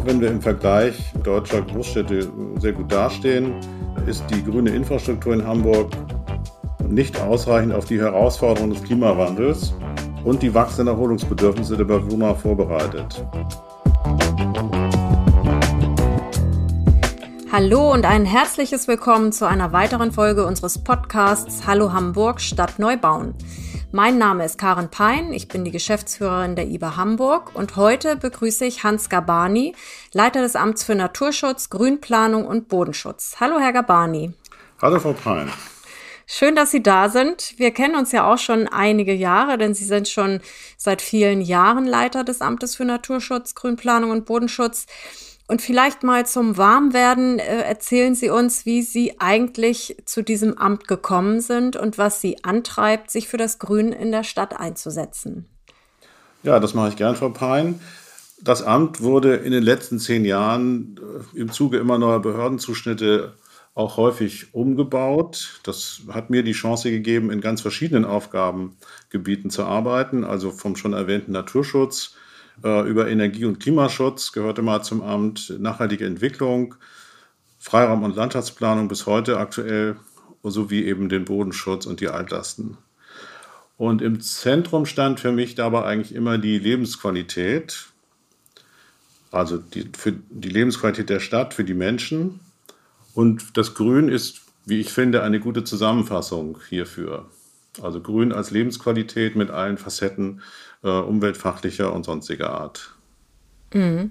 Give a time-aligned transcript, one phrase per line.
[0.00, 3.52] Auch wenn wir im Vergleich deutscher Großstädte sehr gut dastehen,
[4.06, 5.90] ist die grüne Infrastruktur in Hamburg
[6.88, 9.74] nicht ausreichend auf die Herausforderungen des Klimawandels
[10.24, 13.26] und die wachsenden Erholungsbedürfnisse der Bewohner vorbereitet.
[17.52, 23.34] Hallo und ein herzliches Willkommen zu einer weiteren Folge unseres Podcasts Hallo Hamburg Stadt Neubauen.
[23.92, 28.64] Mein Name ist Karen Pein, ich bin die Geschäftsführerin der IBA Hamburg und heute begrüße
[28.64, 29.74] ich Hans Gabani,
[30.12, 33.38] Leiter des Amts für Naturschutz, Grünplanung und Bodenschutz.
[33.40, 34.32] Hallo, Herr Gabani.
[34.80, 35.50] Hallo, Frau Pein.
[36.24, 37.54] Schön, dass Sie da sind.
[37.56, 40.40] Wir kennen uns ja auch schon einige Jahre, denn Sie sind schon
[40.76, 44.86] seit vielen Jahren Leiter des Amtes für Naturschutz, Grünplanung und Bodenschutz.
[45.50, 50.86] Und vielleicht mal zum Warmwerden äh, erzählen Sie uns, wie Sie eigentlich zu diesem Amt
[50.86, 55.46] gekommen sind und was Sie antreibt, sich für das Grün in der Stadt einzusetzen.
[56.44, 57.80] Ja, das mache ich gern, Frau Pein.
[58.40, 61.00] Das Amt wurde in den letzten zehn Jahren
[61.34, 63.34] äh, im Zuge immer neuer Behördenzuschnitte
[63.74, 65.58] auch häufig umgebaut.
[65.64, 70.92] Das hat mir die Chance gegeben, in ganz verschiedenen Aufgabengebieten zu arbeiten, also vom schon
[70.92, 72.14] erwähnten Naturschutz
[72.64, 76.74] äh, über Energie- und Klimaschutz gehörte mal zum Amt, nachhaltige Entwicklung,
[77.58, 79.96] Freiraum- und Landschaftsplanung bis heute aktuell,
[80.42, 82.78] sowie eben den Bodenschutz und die Altlasten.
[83.76, 87.86] Und im Zentrum stand für mich dabei eigentlich immer die Lebensqualität,
[89.30, 92.40] also die, für die Lebensqualität der Stadt, für die Menschen.
[93.14, 97.26] Und das Grün ist, wie ich finde, eine gute Zusammenfassung hierfür.
[97.82, 100.42] Also Grün als Lebensqualität mit allen Facetten
[100.82, 102.96] äh, umweltfachlicher und sonstiger Art.
[103.72, 104.10] Mhm.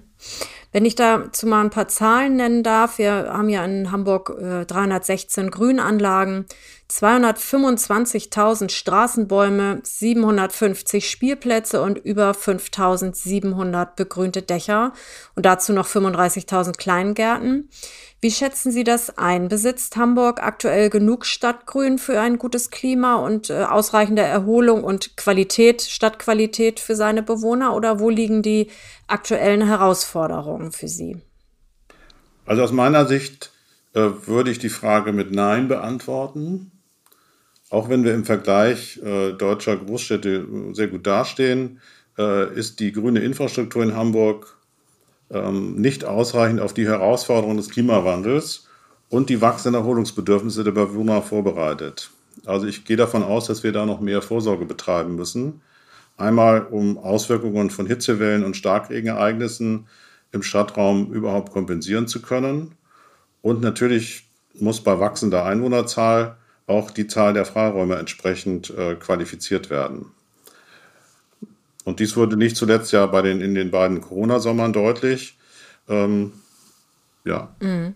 [0.72, 4.64] Wenn ich dazu mal ein paar Zahlen nennen darf, wir haben ja in Hamburg äh,
[4.64, 6.46] 316 Grünanlagen,
[6.88, 14.92] 225.000 Straßenbäume, 750 Spielplätze und über 5.700 begrünte Dächer
[15.34, 17.68] und dazu noch 35.000 Kleingärten.
[18.22, 19.48] Wie schätzen Sie das ein?
[19.48, 25.80] Besitzt Hamburg aktuell genug Stadtgrün für ein gutes Klima und äh, ausreichende Erholung und Qualität,
[25.80, 27.74] Stadtqualität für seine Bewohner?
[27.74, 28.68] Oder wo liegen die
[29.06, 31.16] aktuellen Herausforderungen für Sie?
[32.44, 33.52] Also aus meiner Sicht
[33.94, 36.72] äh, würde ich die Frage mit Nein beantworten.
[37.70, 41.80] Auch wenn wir im Vergleich äh, deutscher Großstädte sehr gut dastehen,
[42.18, 44.59] äh, ist die grüne Infrastruktur in Hamburg
[45.30, 48.66] nicht ausreichend auf die Herausforderungen des Klimawandels
[49.08, 52.10] und die wachsenden Erholungsbedürfnisse der Bewohner vorbereitet.
[52.46, 55.60] Also ich gehe davon aus, dass wir da noch mehr Vorsorge betreiben müssen.
[56.16, 59.86] Einmal, um Auswirkungen von Hitzewellen und Starkregenereignissen
[60.32, 62.72] im Stadtraum überhaupt kompensieren zu können.
[63.42, 66.36] Und natürlich muss bei wachsender Einwohnerzahl
[66.66, 70.06] auch die Zahl der Freiräume entsprechend äh, qualifiziert werden.
[71.84, 75.38] Und dies wurde nicht zuletzt ja bei den, in den beiden Corona-Sommern deutlich.
[75.88, 76.32] Ähm,
[77.24, 77.54] ja.
[77.60, 77.94] Mhm.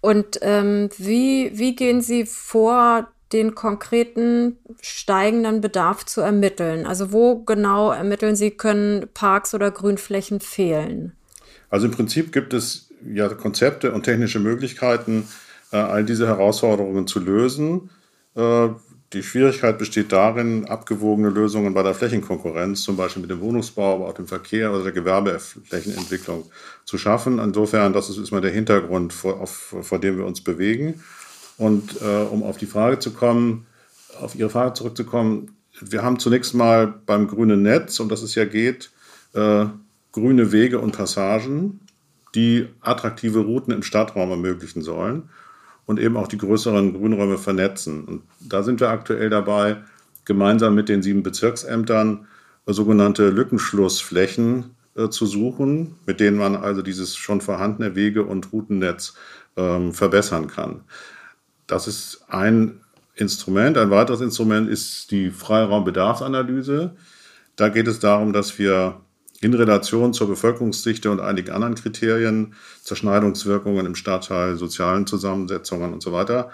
[0.00, 6.86] Und ähm, wie, wie gehen Sie vor, den konkreten steigenden Bedarf zu ermitteln?
[6.86, 11.12] Also wo genau ermitteln Sie, können Parks oder Grünflächen fehlen?
[11.68, 15.28] Also im Prinzip gibt es ja Konzepte und technische Möglichkeiten,
[15.72, 17.90] äh, all diese Herausforderungen zu lösen.
[18.36, 18.68] Äh,
[19.14, 24.08] die Schwierigkeit besteht darin, abgewogene Lösungen bei der Flächenkonkurrenz, zum Beispiel mit dem Wohnungsbau, aber
[24.08, 26.44] auch dem Verkehr oder der Gewerbeflächenentwicklung
[26.84, 27.38] zu schaffen.
[27.38, 31.02] Insofern, das ist mal der Hintergrund, vor, auf, vor dem wir uns bewegen.
[31.56, 33.66] Und äh, um auf die Frage zu kommen,
[34.20, 38.44] auf Ihre Frage zurückzukommen, wir haben zunächst mal beim grünen Netz, um das es ja
[38.44, 38.90] geht,
[39.32, 39.66] äh,
[40.12, 41.80] grüne Wege und Passagen,
[42.34, 45.30] die attraktive Routen im Stadtraum ermöglichen sollen
[45.86, 48.04] und eben auch die größeren Grünräume vernetzen.
[48.04, 49.78] Und da sind wir aktuell dabei,
[50.24, 52.26] gemeinsam mit den sieben Bezirksämtern
[52.66, 58.52] äh, sogenannte Lückenschlussflächen äh, zu suchen, mit denen man also dieses schon vorhandene Wege- und
[58.52, 59.14] Routennetz
[59.56, 60.82] ähm, verbessern kann.
[61.66, 62.80] Das ist ein
[63.14, 63.78] Instrument.
[63.78, 66.96] Ein weiteres Instrument ist die Freiraumbedarfsanalyse.
[67.56, 69.00] Da geht es darum, dass wir
[69.40, 76.12] in Relation zur Bevölkerungsdichte und einigen anderen Kriterien, Zerschneidungswirkungen im Stadtteil, sozialen Zusammensetzungen und so
[76.12, 76.50] weiter,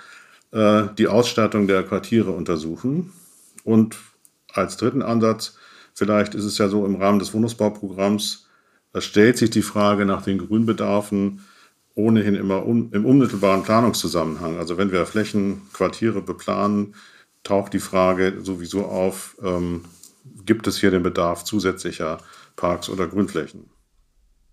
[0.52, 3.12] äh, die Ausstattung der Quartiere untersuchen.
[3.64, 3.96] Und
[4.52, 5.56] als dritten Ansatz,
[5.94, 8.46] vielleicht ist es ja so im Rahmen des Wohnungsbauprogramms,
[8.92, 11.42] da stellt sich die Frage nach den Grünbedarfen
[11.94, 14.58] ohnehin immer un, im unmittelbaren Planungszusammenhang.
[14.58, 16.94] Also wenn wir Flächen, Quartiere beplanen,
[17.42, 19.84] taucht die Frage sowieso auf, ähm,
[20.44, 22.18] gibt es hier den Bedarf zusätzlicher
[22.60, 23.70] Parks oder Grünflächen.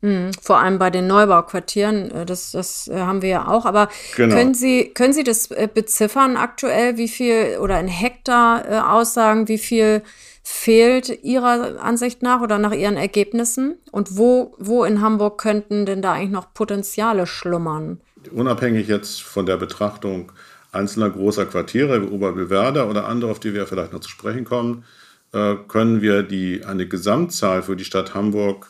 [0.01, 3.65] Mhm, vor allem bei den Neubauquartieren, äh, das, das äh, haben wir ja auch.
[3.65, 4.36] Aber genau.
[4.36, 9.57] können, Sie, können Sie das äh, beziffern aktuell, wie viel oder in Hektar aussagen, wie
[9.57, 10.04] viel
[10.44, 13.77] fehlt Ihrer Ansicht nach oder nach Ihren Ergebnissen?
[13.92, 18.00] Und wo, wo in Hamburg könnten denn da eigentlich noch Potenziale schlummern?
[18.31, 20.31] Unabhängig jetzt von der Betrachtung
[20.71, 24.83] einzelner großer Quartiere, wie Oberbillwerder oder andere, auf die wir vielleicht noch zu sprechen kommen,
[25.31, 28.69] können wir die, eine Gesamtzahl für die Stadt Hamburg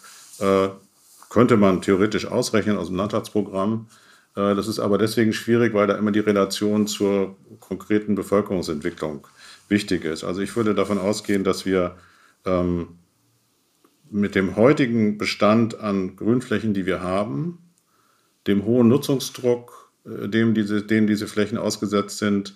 [1.29, 3.87] könnte man theoretisch ausrechnen aus dem Landtagsprogramm.
[4.35, 9.27] Äh, das ist aber deswegen schwierig, weil da immer die Relation zur konkreten Bevölkerungsentwicklung
[9.67, 10.23] wichtig ist.
[10.23, 11.97] Also ich würde davon ausgehen, dass wir
[12.45, 12.99] ähm,
[14.09, 17.59] mit dem heutigen Bestand an Grünflächen, die wir haben,
[18.45, 22.55] dem hohen Nutzungsdruck, äh, dem diese, dem diese Flächen ausgesetzt sind,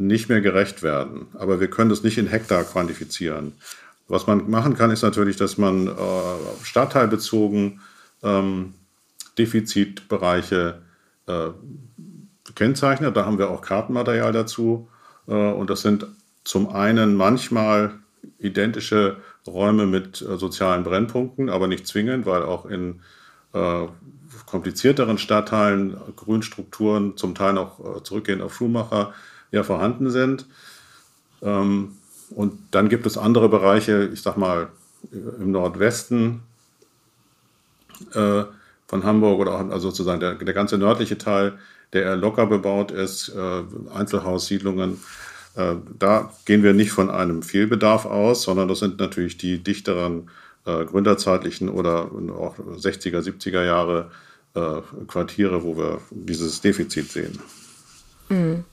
[0.00, 1.26] nicht mehr gerecht werden.
[1.34, 3.52] Aber wir können das nicht in Hektar quantifizieren.
[4.08, 5.90] Was man machen kann, ist natürlich, dass man äh,
[6.62, 7.80] stadtteilbezogen
[8.22, 8.74] ähm,
[9.38, 10.80] Defizitbereiche
[11.26, 11.48] äh,
[12.54, 13.16] kennzeichnet.
[13.16, 14.88] Da haben wir auch Kartenmaterial dazu.
[15.28, 16.06] Äh, und das sind
[16.44, 17.92] zum einen manchmal
[18.38, 23.00] identische Räume mit äh, sozialen Brennpunkten, aber nicht zwingend, weil auch in
[23.52, 23.86] äh,
[24.46, 29.12] komplizierteren Stadtteilen Grünstrukturen zum Teil noch äh, zurückgehend auf Schuhmacher
[29.50, 30.46] ja vorhanden sind.
[31.42, 31.96] Ähm,
[32.30, 34.68] und dann gibt es andere Bereiche, ich sag mal
[35.12, 36.42] im Nordwesten,
[38.14, 38.44] äh,
[38.86, 41.58] von Hamburg oder auch also sozusagen der, der ganze nördliche Teil,
[41.92, 43.62] der eher locker bebaut ist, äh,
[43.94, 45.00] Einzelhaussiedlungen.
[45.54, 50.30] Äh, da gehen wir nicht von einem Fehlbedarf aus, sondern das sind natürlich die dichteren
[50.66, 54.10] äh, gründerzeitlichen oder auch 60er, 70er Jahre
[54.54, 57.38] äh, Quartiere, wo wir dieses Defizit sehen.
[58.28, 58.64] Mhm.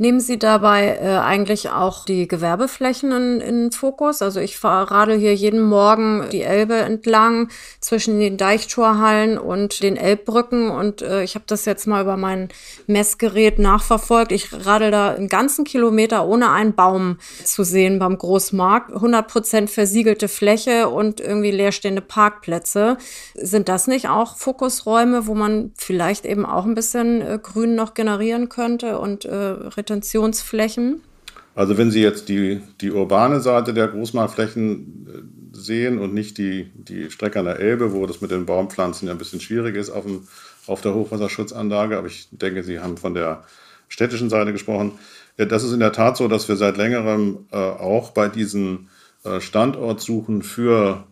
[0.00, 4.22] Nehmen Sie dabei äh, eigentlich auch die Gewerbeflächen in, in Fokus?
[4.22, 7.48] Also ich radel hier jeden Morgen die Elbe entlang
[7.80, 12.48] zwischen den Deichtorhallen und den Elbbrücken und äh, ich habe das jetzt mal über mein
[12.86, 14.30] Messgerät nachverfolgt.
[14.30, 18.92] Ich radel da einen ganzen Kilometer ohne einen Baum zu sehen beim Großmarkt.
[18.94, 22.98] 100 Prozent versiegelte Fläche und irgendwie leerstehende Parkplätze.
[23.34, 27.94] Sind das nicht auch Fokusräume, wo man vielleicht eben auch ein bisschen äh, Grün noch
[27.94, 29.54] generieren könnte und äh,
[29.88, 31.00] Retentionsflächen?
[31.54, 36.70] Also wenn Sie jetzt die, die urbane Seite der Großmarktflächen äh, sehen und nicht die,
[36.74, 39.90] die Strecke an der Elbe, wo das mit den Baumpflanzen ja ein bisschen schwierig ist
[39.90, 40.28] auf, dem,
[40.66, 43.44] auf der Hochwasserschutzanlage, aber ich denke, Sie haben von der
[43.88, 44.92] städtischen Seite gesprochen.
[45.36, 48.88] Das ist in der Tat so, dass wir seit längerem äh, auch bei diesen
[49.24, 51.04] äh, Standortsuchen für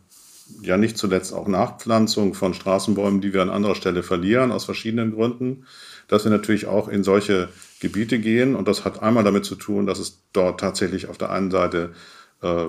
[0.62, 5.12] ja nicht zuletzt auch Nachpflanzung von Straßenbäumen, die wir an anderer Stelle verlieren, aus verschiedenen
[5.12, 5.66] Gründen,
[6.08, 7.48] dass wir natürlich auch in solche
[7.80, 8.54] Gebiete gehen.
[8.54, 11.92] Und das hat einmal damit zu tun, dass es dort tatsächlich auf der einen Seite
[12.42, 12.66] äh,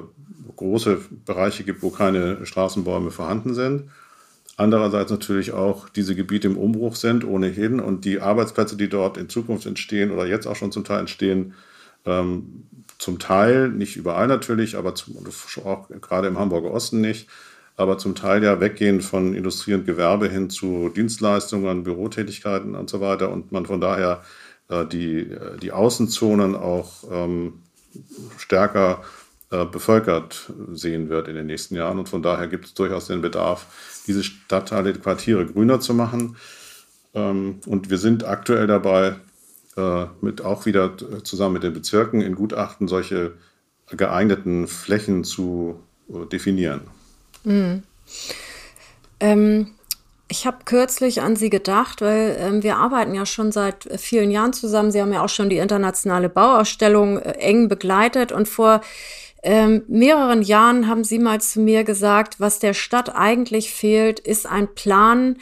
[0.56, 3.90] große Bereiche gibt, wo keine Straßenbäume vorhanden sind.
[4.56, 9.30] Andererseits natürlich auch diese Gebiete im Umbruch sind ohnehin und die Arbeitsplätze, die dort in
[9.30, 11.54] Zukunft entstehen oder jetzt auch schon zum Teil entstehen,
[12.06, 12.64] ähm,
[12.98, 15.16] zum Teil, nicht überall natürlich, aber zum,
[15.64, 17.30] auch gerade im Hamburger Osten nicht,
[17.76, 23.00] aber zum Teil ja weggehen von Industrie und Gewerbe hin zu Dienstleistungen, Bürotätigkeiten und so
[23.00, 24.24] weiter und man von daher
[24.70, 27.62] die, äh, die Außenzonen auch ähm,
[28.38, 29.04] stärker
[29.50, 32.00] äh, bevölkert sehen wird in den nächsten Jahren.
[32.00, 36.36] Und von daher gibt es durchaus den Bedarf, diese Stadtteile, die Quartiere grüner zu machen.
[37.14, 39.16] Ähm, und wir sind aktuell dabei,
[39.78, 40.94] äh, mit auch wieder
[41.24, 43.34] zusammen mit den Bezirken in Gutachten solche
[43.90, 46.82] geeigneten Flächen zu äh, definieren.
[47.44, 47.84] Mhm.
[49.20, 49.77] Ähm,
[50.30, 54.54] ich habe kürzlich an Sie gedacht, weil ähm, wir arbeiten ja schon seit vielen Jahren
[54.54, 54.92] zusammen.
[54.92, 58.82] Sie haben ja auch schon die internationale Bauausstellung äh, eng begleitet und vor
[59.44, 64.46] ähm, mehreren Jahren haben Sie mal zu mir gesagt, was der Stadt eigentlich fehlt, ist
[64.46, 65.38] ein Plan,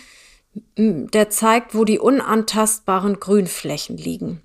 [0.77, 4.41] der zeigt, wo die unantastbaren Grünflächen liegen.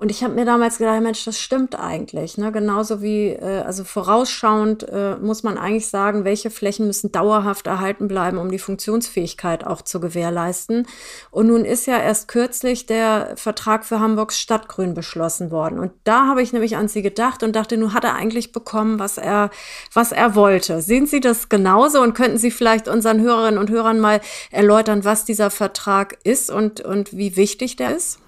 [0.00, 2.38] Und ich habe mir damals gedacht, Mensch, das stimmt eigentlich.
[2.38, 2.50] Ne?
[2.52, 8.08] Genauso wie, äh, also vorausschauend äh, muss man eigentlich sagen, welche Flächen müssen dauerhaft erhalten
[8.08, 10.86] bleiben, um die Funktionsfähigkeit auch zu gewährleisten.
[11.30, 15.78] Und nun ist ja erst kürzlich der Vertrag für Hamburgs Stadtgrün beschlossen worden.
[15.78, 18.98] Und da habe ich nämlich an Sie gedacht und dachte, nun hat er eigentlich bekommen,
[18.98, 19.50] was er,
[19.92, 20.80] was er wollte.
[20.80, 25.26] Sehen Sie das genauso und könnten Sie vielleicht unseren Hörerinnen und Hörern mal erläutern, was
[25.26, 28.18] dieser Vertrag ist und, und wie wichtig der ist?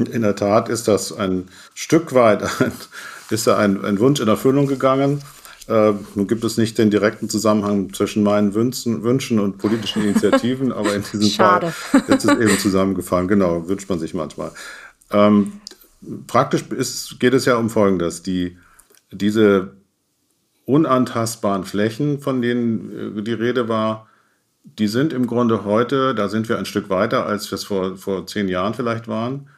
[0.00, 2.72] In der Tat ist das ein Stück weit ein,
[3.30, 5.22] ist da ein, ein Wunsch in Erfüllung gegangen.
[5.68, 10.72] Äh, nun gibt es nicht den direkten Zusammenhang zwischen meinen Wünschen, Wünschen und politischen Initiativen,
[10.72, 11.70] aber in diesem Schade.
[11.70, 13.28] Fall ist es eben zusammengefallen.
[13.28, 14.50] Genau, wünscht man sich manchmal.
[15.10, 15.60] Ähm,
[16.26, 18.22] praktisch ist, geht es ja um Folgendes.
[18.22, 18.56] Die,
[19.10, 19.72] diese
[20.64, 24.08] unantastbaren Flächen, von denen äh, die Rede war,
[24.64, 27.96] die sind im Grunde heute, da sind wir ein Stück weiter, als wir es vor,
[27.96, 29.48] vor zehn Jahren vielleicht waren.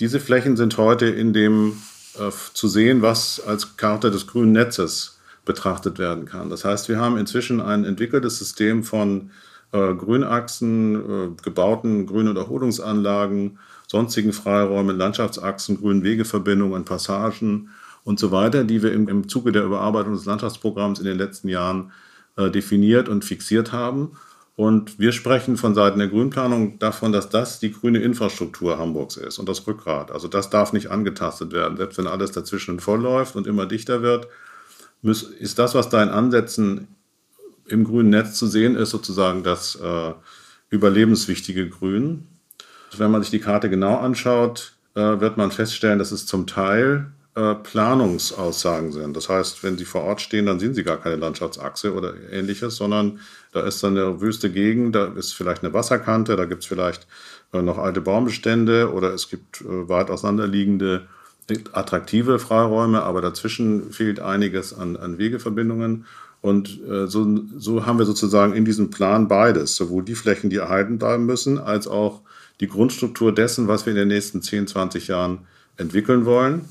[0.00, 1.72] Diese Flächen sind heute in dem
[2.18, 6.50] äh, zu sehen, was als Karte des grünen Netzes betrachtet werden kann.
[6.50, 9.30] Das heißt, wir haben inzwischen ein entwickeltes System von
[9.72, 17.70] äh, Grünachsen, äh, gebauten Grün- und Erholungsanlagen, sonstigen Freiräumen, Landschaftsachsen, grünen Wegeverbindungen, Passagen
[18.04, 21.48] und so weiter, die wir im, im Zuge der Überarbeitung des Landschaftsprogramms in den letzten
[21.48, 21.92] Jahren
[22.36, 24.12] äh, definiert und fixiert haben.
[24.58, 29.38] Und wir sprechen von Seiten der Grünplanung davon, dass das die grüne Infrastruktur Hamburgs ist
[29.38, 30.10] und das Rückgrat.
[30.10, 31.76] Also das darf nicht angetastet werden.
[31.76, 34.26] Selbst wenn alles dazwischen vollläuft und immer dichter wird,
[35.04, 36.88] ist das, was da in Ansätzen
[37.68, 40.12] im grünen Netz zu sehen ist, sozusagen das äh,
[40.70, 42.26] überlebenswichtige Grün.
[42.96, 47.12] Wenn man sich die Karte genau anschaut, äh, wird man feststellen, dass es zum Teil
[47.34, 49.16] äh, Planungsaussagen sind.
[49.16, 52.76] Das heißt, wenn Sie vor Ort stehen, dann sehen Sie gar keine Landschaftsachse oder ähnliches,
[52.76, 53.20] sondern
[53.52, 57.06] da ist dann eine wüste Gegend, da ist vielleicht eine Wasserkante, da gibt es vielleicht
[57.52, 61.06] äh, noch alte Baumbestände oder es gibt äh, weit auseinanderliegende
[61.72, 66.04] attraktive Freiräume, aber dazwischen fehlt einiges an, an Wegeverbindungen.
[66.42, 70.98] Und so, so haben wir sozusagen in diesem Plan beides, sowohl die Flächen, die erhalten
[70.98, 72.20] bleiben müssen, als auch
[72.60, 75.46] die Grundstruktur dessen, was wir in den nächsten 10, 20 Jahren
[75.78, 76.66] entwickeln wollen.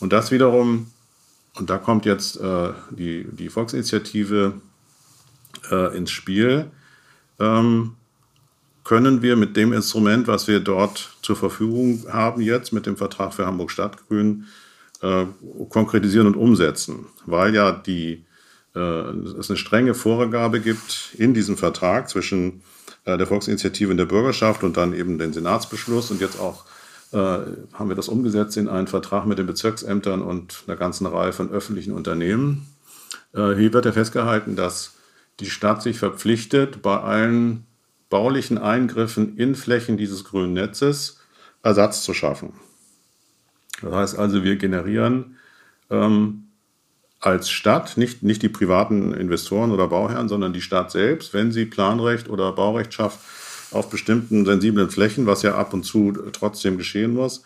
[0.00, 0.90] Und das wiederum,
[1.56, 4.54] und da kommt jetzt äh, die, die Volksinitiative
[5.70, 6.70] äh, ins Spiel,
[7.38, 7.94] ähm,
[8.84, 13.34] können wir mit dem Instrument, was wir dort zur Verfügung haben jetzt, mit dem Vertrag
[13.34, 14.46] für Hamburg Stadtgrün,
[15.02, 15.26] äh,
[15.68, 18.24] konkretisieren und umsetzen, weil ja die,
[18.74, 22.62] äh, es eine strenge Vorgabe gibt in diesem Vertrag zwischen
[23.04, 26.64] äh, der Volksinitiative und der Bürgerschaft und dann eben den Senatsbeschluss und jetzt auch
[27.16, 31.50] haben wir das umgesetzt in einen Vertrag mit den Bezirksämtern und einer ganzen Reihe von
[31.50, 32.66] öffentlichen Unternehmen.
[33.32, 34.94] Äh, hier wird ja festgehalten, dass
[35.40, 37.64] die Stadt sich verpflichtet, bei allen
[38.10, 41.20] baulichen Eingriffen in Flächen dieses grünen Netzes
[41.62, 42.54] Ersatz zu schaffen.
[43.82, 45.36] Das heißt also, wir generieren
[45.90, 46.48] ähm,
[47.20, 51.64] als Stadt, nicht, nicht die privaten Investoren oder Bauherren, sondern die Stadt selbst, wenn sie
[51.64, 53.20] Planrecht oder Baurecht schafft,
[53.70, 57.44] auf bestimmten sensiblen Flächen, was ja ab und zu trotzdem geschehen muss,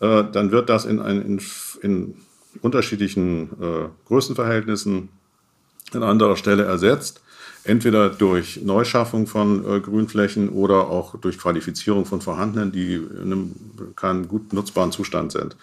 [0.00, 1.40] äh, dann wird das in, ein, in,
[1.82, 2.14] in
[2.60, 5.08] unterschiedlichen äh, Größenverhältnissen
[5.92, 7.20] an anderer Stelle ersetzt.
[7.64, 13.54] Entweder durch Neuschaffung von äh, Grünflächen oder auch durch Qualifizierung von vorhandenen, die in einem
[13.94, 15.56] keinen gut nutzbaren Zustand sind.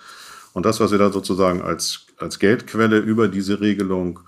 [0.53, 4.21] Und das, was wir da sozusagen als, als Geldquelle über diese Regelung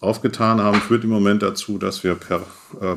[0.00, 2.40] aufgetan haben, führt im Moment dazu, dass wir per,
[2.80, 2.96] äh,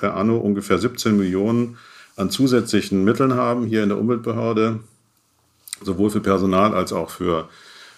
[0.00, 1.76] per anno ungefähr 17 Millionen
[2.16, 4.80] an zusätzlichen Mitteln haben hier in der Umweltbehörde,
[5.82, 7.48] sowohl für Personal als auch für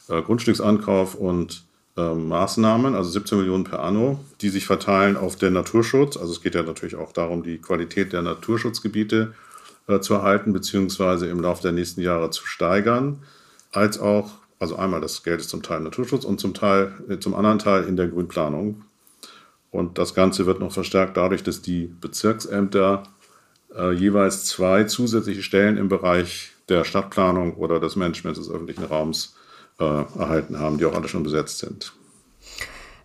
[0.08, 1.64] äh, Grundstücksankauf und
[1.96, 6.16] äh, Maßnahmen, also 17 Millionen per anno, die sich verteilen auf den Naturschutz.
[6.16, 9.34] Also es geht ja natürlich auch darum, die Qualität der Naturschutzgebiete
[9.88, 13.22] äh, zu erhalten, beziehungsweise im Laufe der nächsten Jahre zu steigern,
[13.72, 17.34] als auch, also einmal das Geld ist zum Teil Naturschutz und zum Teil, äh, zum
[17.34, 18.84] anderen Teil in der Grünplanung.
[19.72, 23.04] Und das Ganze wird noch verstärkt dadurch, dass die Bezirksämter
[23.74, 29.34] äh, jeweils zwei zusätzliche Stellen im Bereich der Stadtplanung oder des Managements des öffentlichen Raums
[29.80, 31.92] äh, erhalten haben, die auch alle schon besetzt sind.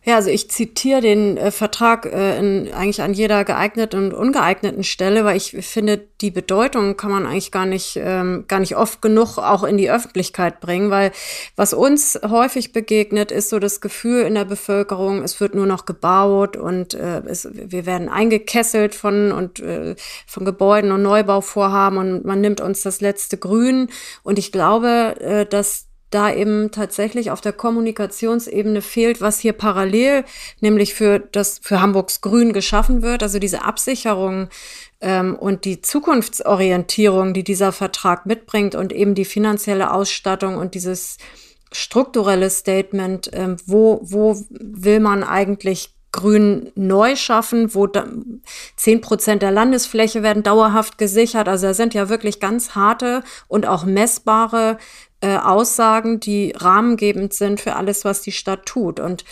[0.08, 4.86] Ja, also ich zitiere den äh, Vertrag äh, in, eigentlich an jeder geeigneten und ungeeigneten
[4.86, 9.02] Stelle, weil ich finde, die Bedeutung kann man eigentlich gar nicht, ähm, gar nicht oft
[9.02, 11.12] genug auch in die Öffentlichkeit bringen, weil
[11.58, 15.86] was uns häufig begegnet, ist so das Gefühl in der Bevölkerung, es wird nur noch
[15.86, 19.96] gebaut und äh, es, wir werden eingekesselt von und äh,
[20.26, 23.90] von Gebäuden und Neubauvorhaben und man nimmt uns das letzte Grün.
[24.24, 30.24] Und ich glaube, äh, dass da eben tatsächlich auf der Kommunikationsebene fehlt, was hier parallel
[30.62, 34.50] nämlich für das für Hamburgs Grün geschaffen wird, also diese Absicherung
[35.02, 41.18] ähm, und die Zukunftsorientierung, die dieser Vertrag mitbringt und eben die finanzielle Ausstattung und dieses
[41.74, 47.88] strukturelle Statement, ähm, wo wo will man eigentlich Grün neu schaffen, wo
[48.76, 51.48] zehn Prozent der Landesfläche werden dauerhaft gesichert.
[51.48, 54.78] Also da sind ja wirklich ganz harte und auch messbare
[55.22, 59.00] äh, Aussagen, die rahmengebend sind für alles, was die Stadt tut.
[59.00, 59.24] Und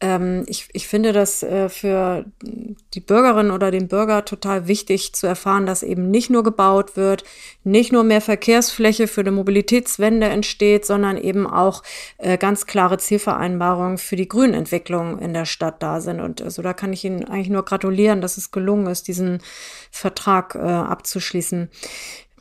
[0.00, 5.26] ähm, ich, ich finde das äh, für die Bürgerin oder den Bürger total wichtig zu
[5.26, 7.24] erfahren, dass eben nicht nur gebaut wird,
[7.64, 11.82] nicht nur mehr Verkehrsfläche für eine Mobilitätswende entsteht, sondern eben auch
[12.18, 16.20] äh, ganz klare Zielvereinbarungen für die Grünentwicklung in der Stadt da sind.
[16.20, 19.40] Und also da kann ich Ihnen eigentlich nur gratulieren, dass es gelungen ist, diesen
[19.90, 21.70] Vertrag äh, abzuschließen.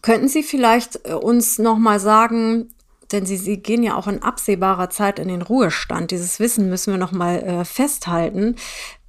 [0.01, 2.74] Könnten Sie vielleicht äh, uns noch mal sagen,
[3.15, 6.11] denn sie, sie gehen ja auch in absehbarer Zeit in den Ruhestand.
[6.11, 8.55] Dieses Wissen müssen wir noch mal äh, festhalten.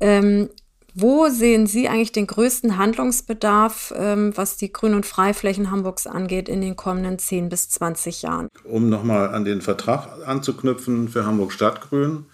[0.01, 0.49] Ähm,
[0.95, 6.49] Wo sehen Sie eigentlich den größten Handlungsbedarf, ähm, was die Grün- und Freiflächen Hamburgs angeht,
[6.49, 8.49] in den kommenden 10 bis 20 Jahren?
[8.65, 12.25] Um nochmal an den Vertrag anzuknüpfen für Hamburg Stadtgrün,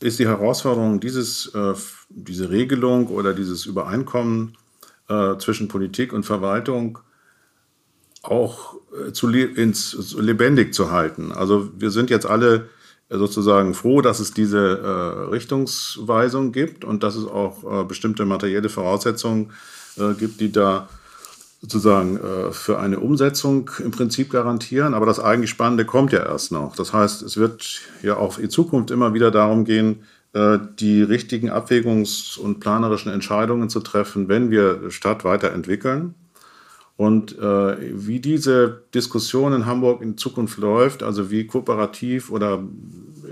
[0.00, 1.72] ist die Herausforderung, dieses, äh,
[2.10, 4.58] diese Regelung oder dieses Übereinkommen
[5.08, 6.98] äh, zwischen Politik und Verwaltung
[8.24, 11.32] auch äh, zu, ins, lebendig zu halten.
[11.32, 12.68] Also wir sind jetzt alle
[13.10, 18.68] sozusagen froh, dass es diese äh, Richtungsweisung gibt und dass es auch äh, bestimmte materielle
[18.68, 19.52] Voraussetzungen
[19.96, 20.88] äh, gibt, die da
[21.60, 24.94] sozusagen äh, für eine Umsetzung im Prinzip garantieren.
[24.94, 26.76] Aber das eigentlich Spannende kommt ja erst noch.
[26.76, 30.00] Das heißt, es wird ja auch in Zukunft immer wieder darum gehen,
[30.34, 36.14] äh, die richtigen Abwägungs- und planerischen Entscheidungen zu treffen, wenn wir Stadt weiterentwickeln.
[36.96, 42.62] Und äh, wie diese Diskussion in Hamburg in Zukunft läuft, also wie kooperativ oder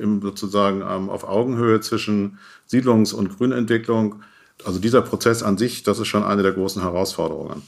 [0.00, 4.16] im, sozusagen ähm, auf Augenhöhe zwischen Siedlungs- und Grünentwicklung,
[4.64, 7.62] also dieser Prozess an sich, das ist schon eine der großen Herausforderungen.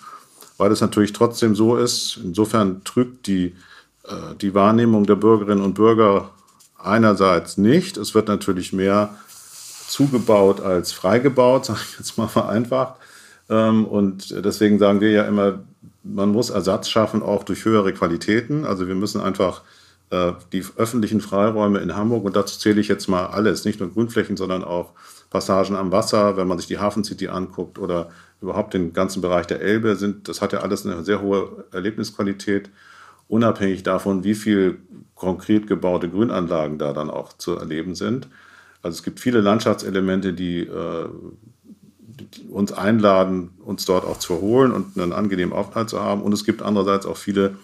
[0.59, 3.55] Weil es natürlich trotzdem so ist, insofern trügt die,
[4.05, 6.31] äh, die Wahrnehmung der Bürgerinnen und Bürger
[6.77, 7.97] einerseits nicht.
[7.97, 9.15] Es wird natürlich mehr
[9.89, 12.95] zugebaut als freigebaut, sage ich jetzt mal vereinfacht.
[13.49, 15.61] Ähm, und deswegen sagen wir ja immer,
[16.05, 18.65] man muss Ersatz schaffen, auch durch höhere Qualitäten.
[18.65, 19.63] Also wir müssen einfach
[20.11, 23.91] äh, die öffentlichen Freiräume in Hamburg, und dazu zähle ich jetzt mal alles, nicht nur
[23.91, 24.93] Grünflächen, sondern auch
[25.31, 29.61] Passagen am Wasser, wenn man sich die Hafencity anguckt oder überhaupt den ganzen Bereich der
[29.61, 32.71] Elbe, sind, das hat ja alles eine sehr hohe Erlebnisqualität,
[33.27, 34.79] unabhängig davon, wie viel
[35.15, 38.29] konkret gebaute Grünanlagen da dann auch zu erleben sind.
[38.83, 41.09] Also es gibt viele Landschaftselemente, die äh,
[42.51, 46.23] uns einladen, uns dort auch zu erholen und einen angenehmen Aufenthalt zu haben.
[46.23, 47.57] Und es gibt andererseits auch viele,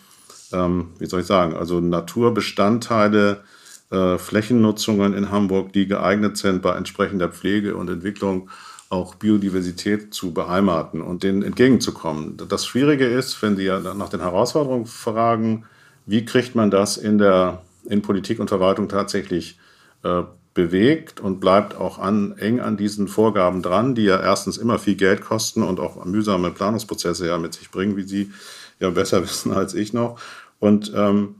[0.52, 3.42] ähm, wie soll ich sagen, also Naturbestandteile,
[3.90, 8.48] äh, Flächennutzungen in Hamburg, die geeignet sind, bei entsprechender Pflege und Entwicklung
[8.88, 12.36] auch Biodiversität zu beheimaten und denen entgegenzukommen.
[12.48, 15.64] Das Schwierige ist, wenn Sie ja nach den Herausforderungen fragen,
[16.06, 19.58] wie kriegt man das in der in Politik und Verwaltung tatsächlich
[20.02, 20.22] äh,
[20.54, 24.96] bewegt und bleibt auch an, eng an diesen Vorgaben dran, die ja erstens immer viel
[24.96, 28.32] Geld kosten und auch mühsame Planungsprozesse ja mit sich bringen, wie Sie
[28.80, 30.20] ja besser wissen als ich noch.
[30.58, 31.36] Und ähm,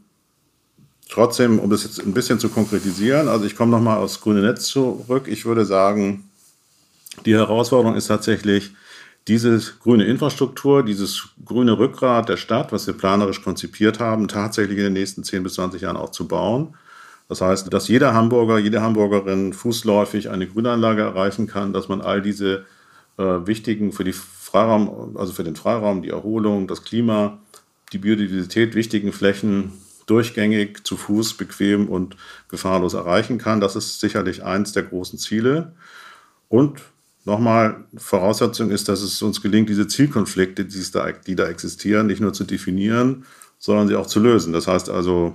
[1.08, 4.66] trotzdem, um das jetzt ein bisschen zu konkretisieren, also ich komme nochmal aufs grüne Netz
[4.66, 5.24] zurück.
[5.26, 6.24] Ich würde sagen,
[7.26, 8.72] die Herausforderung ist tatsächlich,
[9.28, 14.84] diese grüne Infrastruktur, dieses grüne Rückgrat der Stadt, was wir planerisch konzipiert haben, tatsächlich in
[14.84, 16.74] den nächsten 10 bis 20 Jahren auch zu bauen.
[17.30, 22.22] Das heißt, dass jeder Hamburger, jede Hamburgerin fußläufig eine Grünanlage erreichen kann, dass man all
[22.22, 22.64] diese
[23.18, 27.38] äh, wichtigen für die Freiraum, also für den Freiraum, die Erholung, das Klima,
[27.92, 29.74] die Biodiversität wichtigen Flächen
[30.06, 32.16] durchgängig zu Fuß bequem und
[32.48, 33.60] gefahrlos erreichen kann.
[33.60, 35.70] Das ist sicherlich eins der großen Ziele.
[36.48, 36.82] Und
[37.24, 42.20] nochmal, Voraussetzung ist, dass es uns gelingt, diese Zielkonflikte, die da, die da existieren, nicht
[42.20, 43.24] nur zu definieren,
[43.60, 44.52] sondern sie auch zu lösen.
[44.52, 45.34] Das heißt also,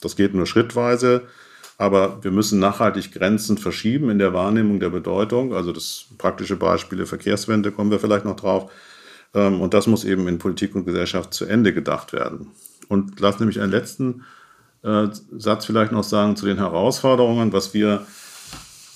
[0.00, 1.22] das geht nur schrittweise,
[1.76, 5.54] aber wir müssen nachhaltig Grenzen verschieben in der Wahrnehmung der Bedeutung.
[5.54, 8.70] Also das praktische Beispiele Verkehrswende kommen wir vielleicht noch drauf.
[9.34, 12.48] Ähm, und das muss eben in Politik und Gesellschaft zu Ende gedacht werden.
[12.88, 14.24] Und lass nämlich einen letzten
[14.82, 18.06] äh, Satz vielleicht noch sagen zu den Herausforderungen, was wir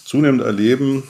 [0.04, 1.04] zunehmend erleben,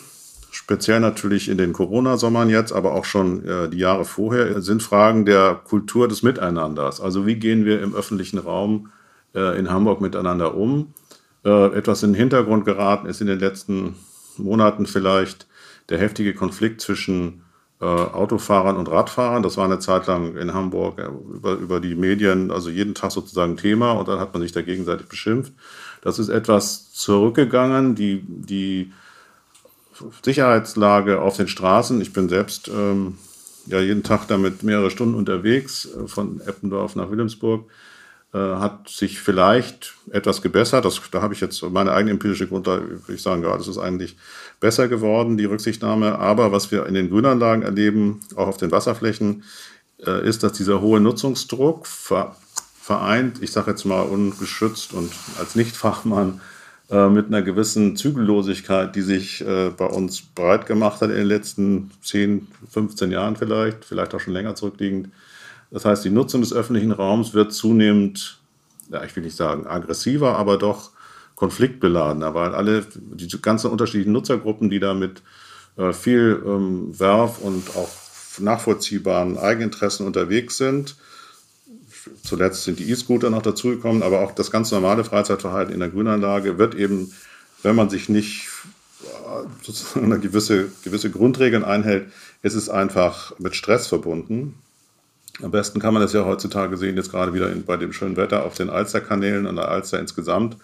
[0.51, 5.25] speziell natürlich in den Corona-Sommern jetzt, aber auch schon äh, die Jahre vorher, sind Fragen
[5.25, 7.01] der Kultur des Miteinanders.
[7.01, 8.91] Also wie gehen wir im öffentlichen Raum
[9.35, 10.93] äh, in Hamburg miteinander um.
[11.45, 13.97] Äh, etwas in den Hintergrund geraten ist in den letzten
[14.37, 15.47] Monaten vielleicht
[15.89, 17.43] der heftige Konflikt zwischen
[17.81, 19.43] äh, Autofahrern und Radfahrern.
[19.43, 23.57] Das war eine Zeit lang in Hamburg über, über die Medien, also jeden Tag sozusagen
[23.57, 25.53] Thema und dann hat man sich da gegenseitig beschimpft.
[26.01, 27.97] Das ist etwas zurückgegangen.
[27.97, 28.93] Die, die
[30.23, 33.19] Sicherheitslage auf den Straßen, ich bin selbst ähm,
[33.67, 37.69] ja jeden Tag damit mehrere Stunden unterwegs, von Eppendorf nach Wilhelmsburg,
[38.35, 40.87] äh, hat sich vielleicht etwas gebessert.
[40.87, 43.77] Das, da habe ich jetzt meine eigene empirische Grundlage, würde ich sagen, ja, das ist
[43.77, 44.17] eigentlich
[44.59, 46.19] besser geworden, die Rücksichtnahme.
[46.19, 49.45] Aber was wir in den Grünanlagen erleben, auch auf den Wasserflächen,
[50.07, 56.41] äh, ist, dass dieser hohe Nutzungsdruck vereint, ich sage jetzt mal ungeschützt und als Nichtfachmann,
[56.91, 61.91] äh, mit einer gewissen Zügellosigkeit, die sich bei uns breit gemacht hat in den letzten
[62.01, 65.11] 10, 15 Jahren vielleicht, vielleicht auch schon länger zurückliegend,
[65.73, 68.41] das heißt, die Nutzung des öffentlichen Raums wird zunehmend,
[68.91, 70.91] ja, ich will nicht sagen aggressiver, aber doch
[71.35, 75.23] konfliktbeladener, weil alle die ganzen unterschiedlichen Nutzergruppen, die da mit
[75.77, 77.89] äh, viel ähm, Werf und auch
[78.39, 80.97] nachvollziehbaren Eigeninteressen unterwegs sind.
[82.23, 86.59] Zuletzt sind die E-Scooter noch dazugekommen, aber auch das ganz normale Freizeitverhalten in der Grünanlage
[86.59, 87.13] wird eben,
[87.63, 88.49] wenn man sich nicht
[89.63, 92.09] sozusagen eine gewisse, gewisse Grundregeln einhält,
[92.43, 94.55] ist es einfach mit Stress verbunden.
[95.43, 98.17] Am besten kann man das ja heutzutage sehen, jetzt gerade wieder in, bei dem schönen
[98.17, 100.57] Wetter auf den Alsterkanälen und der Alster insgesamt,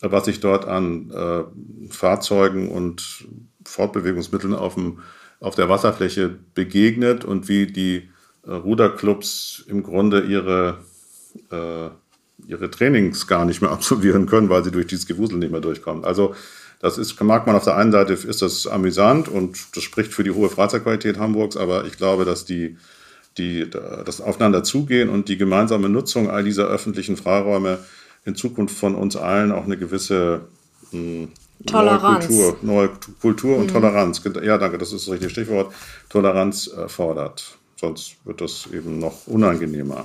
[0.00, 1.44] was sich dort an äh,
[1.90, 3.26] Fahrzeugen und
[3.64, 5.00] Fortbewegungsmitteln auf, dem,
[5.40, 8.10] auf der Wasserfläche begegnet und wie die
[8.46, 10.78] äh, Ruderclubs im Grunde ihre,
[11.50, 11.88] äh,
[12.46, 16.04] ihre Trainings gar nicht mehr absolvieren können, weil sie durch dieses Gewusel nicht mehr durchkommen.
[16.04, 16.34] Also
[16.80, 20.24] das ist, mag man auf der einen Seite, ist das amüsant und das spricht für
[20.24, 22.76] die hohe Freizeitqualität Hamburgs, aber ich glaube, dass die,
[23.38, 27.78] die, das Aufeinander zugehen und die gemeinsame Nutzung all dieser öffentlichen Freiräume
[28.24, 30.42] in Zukunft von uns allen auch eine gewisse
[30.92, 31.28] mh, hm,
[31.66, 32.28] Toleranz.
[32.28, 33.72] Neue Kultur, neue Kultur und mhm.
[33.72, 34.22] Toleranz.
[34.42, 35.72] Ja, danke, das ist das richtige Stichwort.
[36.08, 37.56] Toleranz fordert.
[37.76, 40.04] Sonst wird das eben noch unangenehmer.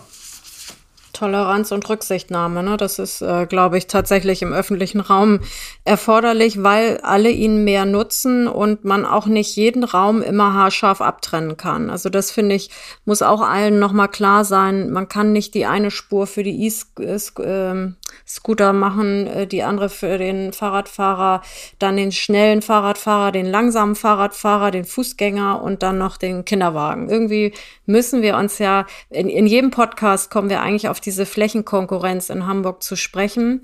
[1.19, 2.63] Toleranz und Rücksichtnahme.
[2.63, 2.77] Ne?
[2.77, 5.41] Das ist, äh, glaube ich, tatsächlich im öffentlichen Raum
[5.83, 11.57] erforderlich, weil alle ihn mehr nutzen und man auch nicht jeden Raum immer haarscharf abtrennen
[11.57, 11.89] kann.
[11.89, 12.69] Also das finde ich,
[13.03, 14.91] muss auch allen nochmal klar sein.
[14.91, 17.85] Man kann nicht die eine Spur für die E-Scooter
[18.73, 21.41] machen, äh, die andere für den Fahrradfahrer,
[21.79, 27.09] dann den schnellen Fahrradfahrer, den langsamen Fahrradfahrer, den Fußgänger und dann noch den Kinderwagen.
[27.09, 27.53] Irgendwie
[27.85, 32.45] müssen wir uns ja, in, in jedem Podcast kommen wir eigentlich auf diese Flächenkonkurrenz in
[32.45, 33.61] Hamburg zu sprechen.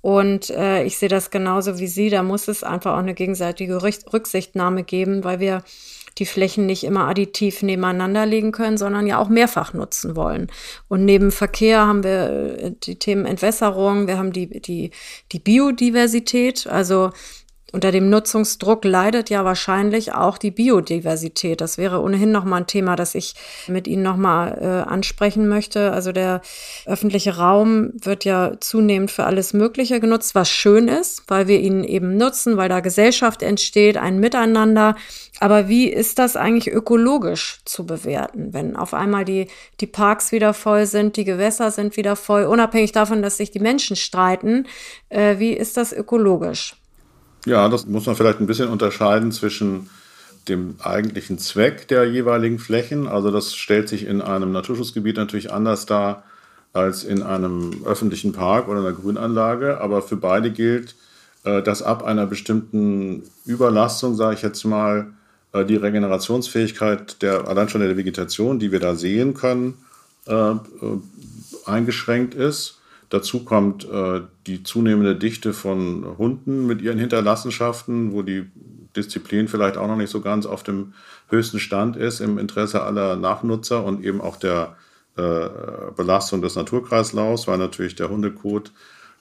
[0.00, 2.08] Und äh, ich sehe das genauso wie Sie.
[2.08, 5.62] Da muss es einfach auch eine gegenseitige Rücksichtnahme geben, weil wir
[6.16, 10.46] die Flächen nicht immer additiv nebeneinander legen können, sondern ja auch mehrfach nutzen wollen.
[10.88, 12.30] Und neben Verkehr haben wir
[12.62, 14.92] äh, die Themen Entwässerung, wir haben die, die,
[15.32, 17.10] die Biodiversität, also
[17.72, 21.60] unter dem Nutzungsdruck leidet ja wahrscheinlich auch die Biodiversität.
[21.60, 23.34] Das wäre ohnehin noch mal ein Thema, das ich
[23.66, 25.90] mit Ihnen noch mal äh, ansprechen möchte.
[25.90, 26.42] Also der
[26.86, 31.82] öffentliche Raum wird ja zunehmend für alles Mögliche genutzt, was schön ist, weil wir ihn
[31.82, 34.94] eben nutzen, weil da Gesellschaft entsteht, ein Miteinander.
[35.40, 39.48] Aber wie ist das eigentlich ökologisch zu bewerten, wenn auf einmal die,
[39.80, 43.58] die Parks wieder voll sind, die Gewässer sind wieder voll, unabhängig davon, dass sich die
[43.58, 44.68] Menschen streiten?
[45.08, 46.76] Äh, wie ist das ökologisch?
[47.46, 49.88] Ja, das muss man vielleicht ein bisschen unterscheiden zwischen
[50.48, 53.06] dem eigentlichen Zweck der jeweiligen Flächen.
[53.06, 56.24] Also das stellt sich in einem Naturschutzgebiet natürlich anders dar
[56.72, 59.80] als in einem öffentlichen Park oder einer Grünanlage.
[59.80, 60.96] Aber für beide gilt,
[61.44, 65.12] äh, dass ab einer bestimmten Überlastung, sage ich jetzt mal,
[65.52, 69.74] äh, die Regenerationsfähigkeit der allein schon der Vegetation, die wir da sehen können,
[70.26, 70.54] äh,
[71.64, 72.75] eingeschränkt ist.
[73.08, 78.46] Dazu kommt äh, die zunehmende Dichte von Hunden mit ihren Hinterlassenschaften, wo die
[78.96, 80.94] Disziplin vielleicht auch noch nicht so ganz auf dem
[81.28, 84.76] höchsten Stand ist im Interesse aller Nachnutzer und eben auch der
[85.16, 85.48] äh,
[85.96, 88.72] Belastung des Naturkreislaufs, weil natürlich der Hundekot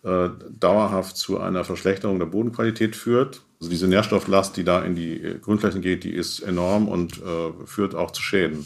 [0.04, 3.41] äh, dauerhaft zu einer Verschlechterung der Bodenqualität führt.
[3.60, 7.95] Also diese Nährstofflast, die da in die Grünflächen geht, die ist enorm und äh, führt
[7.95, 8.65] auch zu Schäden.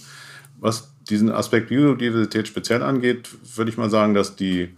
[0.60, 4.78] Was diesen Aspekt Biodiversität speziell angeht, würde ich mal sagen, dass die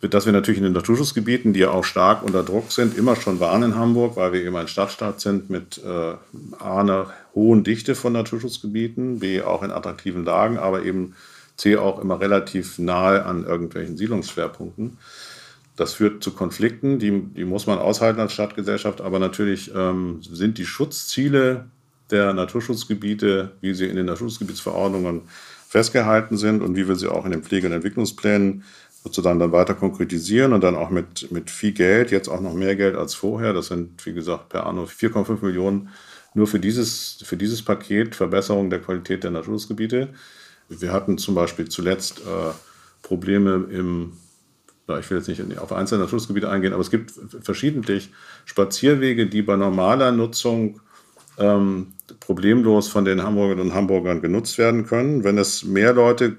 [0.00, 3.38] dass wir natürlich in den Naturschutzgebieten, die ja auch stark unter Druck sind, immer schon
[3.38, 6.14] waren in Hamburg, weil wir eben ein Stadtstaat sind mit äh,
[6.58, 11.14] A, einer hohen Dichte von Naturschutzgebieten, B, auch in attraktiven Lagen, aber eben
[11.56, 14.96] C, auch immer relativ nahe an irgendwelchen Siedlungsschwerpunkten.
[15.76, 20.56] Das führt zu Konflikten, die, die muss man aushalten als Stadtgesellschaft, aber natürlich ähm, sind
[20.56, 21.66] die Schutzziele
[22.10, 25.22] der Naturschutzgebiete, wie sie in den Naturschutzgebietsverordnungen
[25.68, 28.64] festgehalten sind und wie wir sie auch in den Pflege- und Entwicklungsplänen
[29.02, 32.76] sozusagen dann weiter konkretisieren und dann auch mit, mit viel Geld, jetzt auch noch mehr
[32.76, 33.52] Geld als vorher.
[33.52, 35.88] Das sind, wie gesagt, per anno 4,5 Millionen
[36.34, 40.10] nur für dieses, für dieses Paket Verbesserung der Qualität der Naturschutzgebiete.
[40.68, 42.52] Wir hatten zum Beispiel zuletzt äh,
[43.02, 44.12] Probleme im,
[44.86, 48.10] ich will jetzt nicht auf einzelne Naturschutzgebiete eingehen, aber es gibt verschiedentlich
[48.44, 50.80] Spazierwege, die bei normaler Nutzung
[51.38, 55.24] ähm, problemlos von den Hamburgerinnen und Hamburgern genutzt werden können.
[55.24, 56.36] Wenn es mehr Leute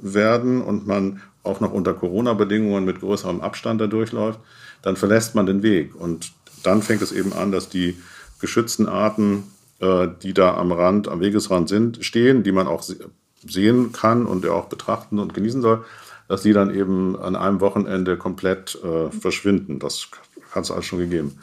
[0.00, 4.40] werden und man auch noch unter Corona-Bedingungen mit größerem Abstand da durchläuft,
[4.82, 5.94] dann verlässt man den Weg.
[5.94, 7.96] Und dann fängt es eben an, dass die
[8.40, 9.44] geschützten Arten,
[9.80, 12.82] äh, die da am Rand, am Wegesrand sind, stehen, die man auch
[13.46, 15.84] sehen kann und auch betrachten und genießen soll,
[16.28, 19.78] dass die dann eben an einem Wochenende komplett äh, verschwinden.
[19.78, 20.08] Das
[20.52, 21.38] hat es alles schon gegeben.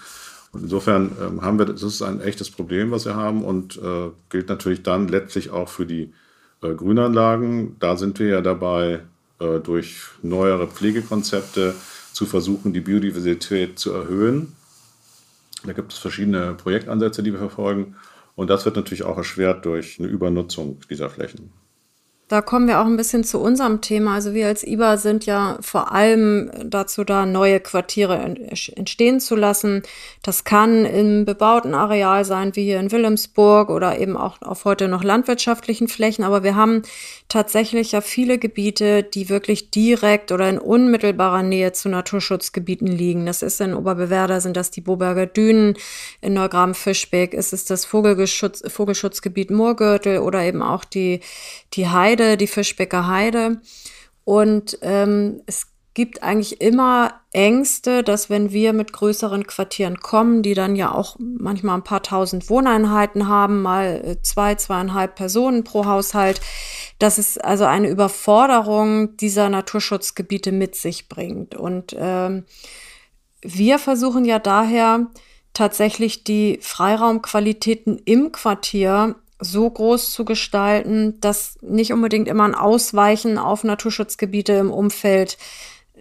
[0.52, 4.10] Und insofern ähm, haben wir, das ist ein echtes Problem, was wir haben und äh,
[4.30, 6.14] gilt natürlich dann letztlich auch für die
[6.62, 7.78] Grünanlagen.
[7.80, 9.00] Da sind wir ja dabei,
[9.64, 11.76] durch neuere Pflegekonzepte
[12.14, 14.56] zu versuchen, die Biodiversität zu erhöhen.
[15.64, 17.96] Da gibt es verschiedene Projektansätze, die wir verfolgen.
[18.36, 21.52] Und das wird natürlich auch erschwert durch eine Übernutzung dieser Flächen.
[22.32, 24.14] Da kommen wir auch ein bisschen zu unserem Thema.
[24.14, 29.84] Also wir als IBA sind ja vor allem dazu da, neue Quartiere entstehen zu lassen.
[30.24, 34.88] Das kann im bebauten Areal sein, wie hier in Wilhelmsburg oder eben auch auf heute
[34.88, 36.24] noch landwirtschaftlichen Flächen.
[36.24, 36.84] Aber wir haben
[37.28, 43.26] tatsächlich ja viele Gebiete, die wirklich direkt oder in unmittelbarer Nähe zu Naturschutzgebieten liegen.
[43.26, 45.76] Das ist in Oberbewerder, sind das die Boberger Dünen,
[46.22, 51.20] in Neugraben-Fischbeck ist es das Vogelschutz, Vogelschutzgebiet Moorgürtel oder eben auch die,
[51.74, 53.62] die Heide Heide, die Fischbecker Heide.
[54.24, 60.54] Und ähm, es gibt eigentlich immer Ängste, dass wenn wir mit größeren Quartieren kommen, die
[60.54, 65.86] dann ja auch manchmal ein paar tausend Wohneinheiten haben, mal äh, zwei, zweieinhalb Personen pro
[65.86, 66.40] Haushalt,
[67.00, 71.56] dass es also eine Überforderung dieser Naturschutzgebiete mit sich bringt.
[71.56, 72.46] Und ähm,
[73.42, 75.08] wir versuchen ja daher
[75.54, 83.38] tatsächlich die Freiraumqualitäten im Quartier so groß zu gestalten, dass nicht unbedingt immer ein Ausweichen
[83.38, 85.38] auf Naturschutzgebiete im Umfeld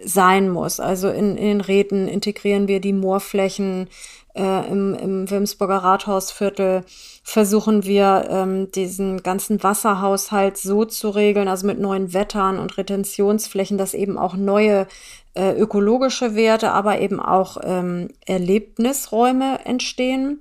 [0.04, 0.78] sein muss.
[0.80, 3.88] Also in, in den Räten integrieren wir die Moorflächen,
[4.34, 6.84] äh, im, im Wilmsburger Rathausviertel
[7.22, 13.78] versuchen wir ähm, diesen ganzen Wasserhaushalt so zu regeln, also mit neuen Wettern und Retentionsflächen,
[13.78, 14.86] dass eben auch neue
[15.34, 20.40] äh, ökologische Werte, aber eben auch ähm, Erlebnisräume entstehen.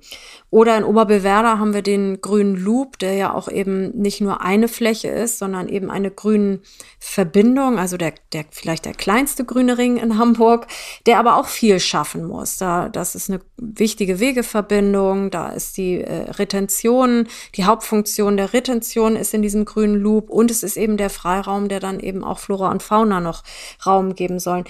[0.50, 4.66] Oder in Oberbewerder haben wir den grünen Loop, der ja auch eben nicht nur eine
[4.66, 6.58] Fläche ist, sondern eben eine grüne
[6.98, 10.66] Verbindung, also der, der vielleicht der kleinste grüne Ring in Hamburg,
[11.06, 12.56] der aber auch viel schaffen muss.
[12.56, 17.26] Da, das ist eine wichtige Wegeverbindung, da ist die äh, Retention,
[17.56, 21.68] die Hauptfunktion der Retention ist in diesem grünen Loop und es ist eben der Freiraum,
[21.68, 23.42] der dann eben auch Flora und Fauna noch
[23.84, 24.64] Raum geben sollen.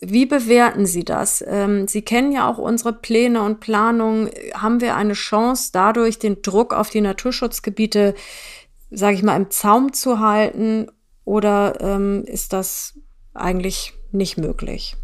[0.00, 1.44] Wie bewerten Sie das?
[1.46, 4.30] Ähm, Sie kennen ja auch unsere Pläne und Planungen.
[4.54, 8.14] Haben wir eine Chance, dadurch den Druck auf die Naturschutzgebiete,
[8.90, 10.90] sage ich mal, im Zaum zu halten?
[11.24, 12.98] Oder ähm, ist das
[13.34, 14.96] eigentlich nicht möglich?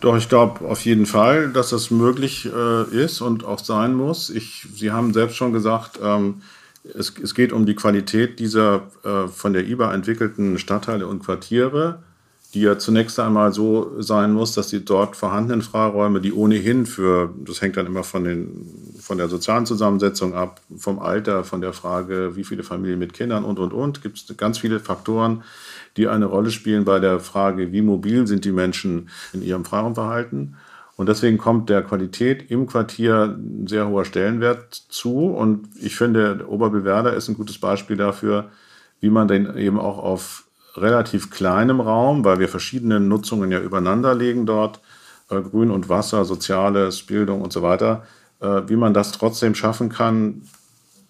[0.00, 4.30] Doch, ich glaube auf jeden Fall, dass das möglich äh, ist und auch sein muss.
[4.30, 6.42] Ich, Sie haben selbst schon gesagt, ähm,
[6.82, 12.02] es, es, geht um die Qualität dieser äh, von der IBA entwickelten Stadtteile und Quartiere
[12.54, 17.34] die ja zunächst einmal so sein muss, dass die dort vorhandenen Freiräume, die ohnehin für,
[17.44, 21.72] das hängt dann immer von, den, von der sozialen Zusammensetzung ab, vom Alter, von der
[21.72, 25.42] Frage, wie viele Familien mit Kindern und, und, und, gibt es ganz viele Faktoren,
[25.96, 30.56] die eine Rolle spielen bei der Frage, wie mobil sind die Menschen in ihrem Freiraumverhalten.
[30.96, 35.26] Und deswegen kommt der Qualität im Quartier ein sehr hoher Stellenwert zu.
[35.26, 38.50] Und ich finde, Oberbewerder ist ein gutes Beispiel dafür,
[39.00, 40.43] wie man denn eben auch auf
[40.76, 44.80] relativ kleinem Raum, weil wir verschiedene Nutzungen ja übereinander legen dort,
[45.30, 48.04] äh, Grün und Wasser, Soziales, Bildung und so weiter,
[48.40, 50.42] äh, wie man das trotzdem schaffen kann,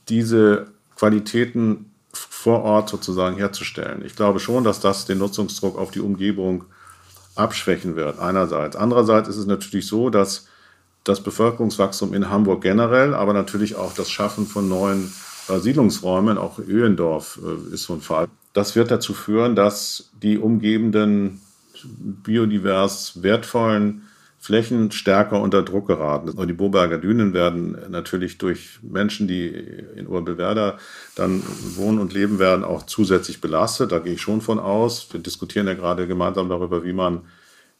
[0.09, 4.05] diese Qualitäten vor Ort sozusagen herzustellen.
[4.05, 6.65] Ich glaube schon, dass das den Nutzungsdruck auf die Umgebung
[7.35, 8.77] abschwächen wird, einerseits.
[8.77, 10.47] Andererseits ist es natürlich so, dass
[11.03, 15.13] das Bevölkerungswachstum in Hamburg generell, aber natürlich auch das Schaffen von neuen
[15.49, 20.39] äh, Siedlungsräumen, auch Öhendorf äh, ist so ein Fall, das wird dazu führen, dass die
[20.39, 21.41] umgebenden
[21.85, 24.03] biodivers wertvollen
[24.39, 26.31] Flächen stärker unter Druck geraten.
[26.31, 30.79] Und die Boberger Dünen werden natürlich durch Menschen, die in Urbewerder
[31.15, 31.43] dann
[31.77, 33.91] wohnen und leben werden, auch zusätzlich belastet.
[33.91, 35.09] Da gehe ich schon von aus.
[35.13, 37.23] Wir diskutieren ja gerade gemeinsam darüber, wie man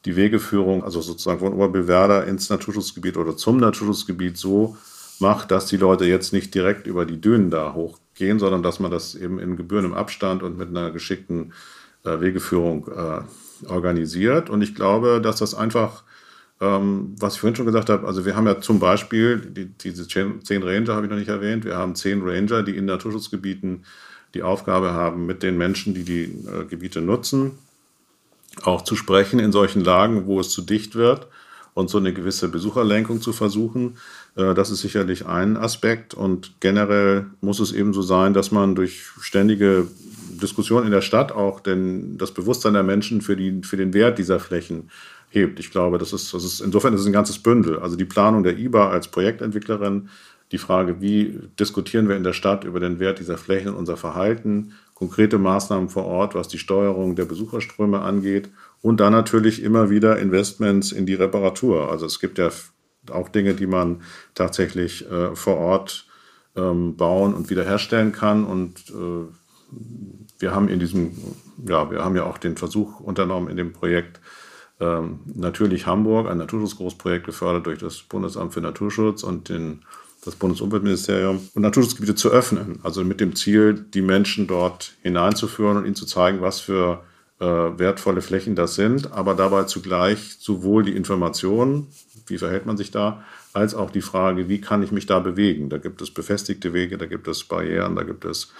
[0.07, 4.77] die Wegeführung, also sozusagen von Oberbewerder ins Naturschutzgebiet oder zum Naturschutzgebiet so
[5.21, 8.81] macht, dass die Leute jetzt nicht direkt über die Dünen da hoch gehen, sondern dass
[8.81, 11.53] man das eben in gebührendem Abstand und mit einer geschickten
[12.05, 14.51] äh, Wegeführung äh, organisiert.
[14.51, 16.05] Und ich glaube, dass das einfach,
[16.61, 20.07] ähm, was ich vorhin schon gesagt habe, also wir haben ja zum Beispiel die, diese
[20.07, 23.85] zehn Ranger, habe ich noch nicht erwähnt, wir haben zehn Ranger, die in Naturschutzgebieten
[24.35, 27.53] die Aufgabe haben, mit den Menschen, die die äh, Gebiete nutzen,
[28.63, 31.29] auch zu sprechen in solchen Lagen, wo es zu dicht wird
[31.75, 33.97] und so eine gewisse Besucherlenkung zu versuchen.
[34.37, 36.15] Äh, das ist sicherlich ein Aspekt.
[36.15, 39.87] Und generell muss es eben so sein, dass man durch ständige
[40.41, 44.19] Diskussion in der Stadt auch denn das Bewusstsein der Menschen für, die, für den Wert
[44.19, 44.91] dieser Flächen
[45.31, 45.59] hebt.
[45.61, 47.79] Ich glaube, das ist, das ist insofern ist es ein ganzes Bündel.
[47.79, 50.09] Also die Planung der IBA als Projektentwicklerin,
[50.53, 53.97] die Frage, wie diskutieren wir in der Stadt über den Wert dieser Flächen und unser
[53.97, 59.91] Verhalten, konkrete Maßnahmen vor Ort, was die Steuerung der Besucherströme angeht und dann natürlich immer
[59.91, 61.91] wieder Investments in die Reparatur.
[61.91, 62.51] Also es gibt ja
[63.11, 64.03] auch Dinge, die man
[64.35, 66.07] tatsächlich äh, vor Ort
[66.57, 68.45] ähm, bauen und wiederherstellen kann.
[68.45, 69.27] Und äh,
[70.39, 71.13] wir haben in diesem,
[71.67, 74.21] ja, wir haben ja auch den Versuch unternommen in dem Projekt
[74.81, 79.85] ähm, natürlich Hamburg, ein Naturschutzgroßprojekt gefördert durch das Bundesamt für Naturschutz und den
[80.25, 82.81] das Bundesumweltministerium, und Naturschutzgebiete zu öffnen.
[82.83, 87.03] Also mit dem Ziel, die Menschen dort hineinzuführen und ihnen zu zeigen, was für
[87.41, 91.89] wertvolle Flächen das sind, aber dabei zugleich sowohl die Informationen,
[92.27, 95.69] wie verhält man sich da, als auch die Frage, wie kann ich mich da bewegen.
[95.69, 98.53] Da gibt es befestigte Wege, da gibt es Barrieren, da gibt es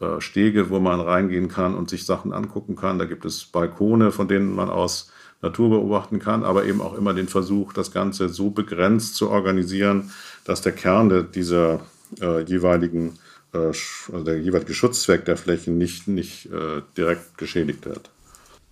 [0.00, 2.98] äh, Stege, wo man reingehen kann und sich Sachen angucken kann.
[2.98, 5.10] Da gibt es Balkone, von denen man aus
[5.42, 10.10] Natur beobachten kann, aber eben auch immer den Versuch, das Ganze so begrenzt zu organisieren,
[10.44, 11.80] dass der Kern dieser
[12.20, 13.18] äh, jeweiligen,
[13.52, 18.10] äh, also der jeweilige Schutzzweck der Flächen nicht, nicht äh, direkt geschädigt wird.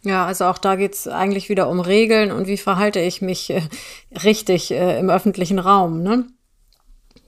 [0.04, 3.48] Ja, also auch da geht es eigentlich wieder um Regeln und wie verhalte ich mich
[3.50, 3.62] äh,
[4.22, 6.02] richtig äh, im öffentlichen Raum.
[6.02, 6.26] Ne?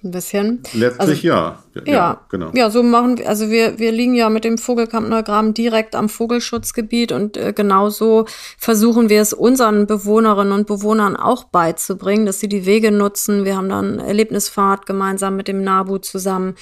[0.05, 0.63] Ein bisschen.
[0.73, 1.59] Letztlich also, ja.
[1.75, 1.83] ja.
[1.85, 2.51] Ja, genau.
[2.55, 6.09] Ja, so machen wir, also wir, wir liegen ja mit dem Vogelkamp Neugraben direkt am
[6.09, 8.27] Vogelschutzgebiet und äh, genauso
[8.59, 13.45] versuchen wir es unseren Bewohnerinnen und Bewohnern auch beizubringen, dass sie die Wege nutzen.
[13.45, 16.55] Wir haben dann Erlebnisfahrt gemeinsam mit dem NABU zusammen.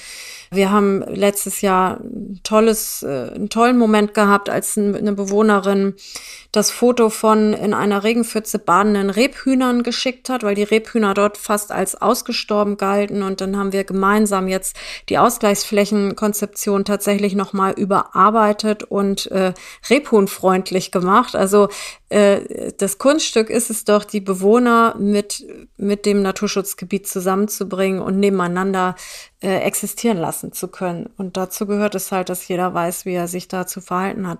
[0.51, 5.95] Wir haben letztes Jahr ein tolles, äh, einen tollen Moment gehabt, als eine Bewohnerin
[6.51, 11.71] das Foto von in einer Regenpfütze badenden Rebhühnern geschickt hat, weil die Rebhühner dort fast
[11.71, 13.23] als ausgestorben galten.
[13.25, 14.77] Und dann haben wir gemeinsam jetzt
[15.09, 19.53] die Ausgleichsflächenkonzeption tatsächlich nochmal überarbeitet und äh,
[19.89, 21.35] rebhuhnfreundlich gemacht.
[21.35, 21.67] Also
[22.09, 25.43] äh, das Kunststück ist es doch, die Bewohner mit,
[25.77, 28.95] mit dem Naturschutzgebiet zusammenzubringen und nebeneinander
[29.45, 31.07] äh, existieren lassen zu können.
[31.17, 34.39] Und dazu gehört es halt, dass jeder weiß, wie er sich da zu verhalten hat.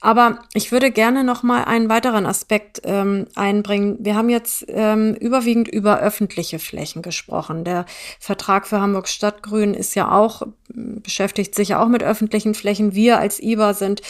[0.00, 3.98] Aber ich würde gerne noch mal einen weiteren Aspekt ähm, einbringen.
[4.00, 7.64] Wir haben jetzt ähm, überwiegend über öffentliche Flächen gesprochen.
[7.64, 7.84] Der
[8.20, 12.94] Vertrag für Hamburg Stadtgrün ist ja auch beschäftigt sich ja auch mit öffentlichen Flächen.
[12.94, 14.02] Wir als IBA sind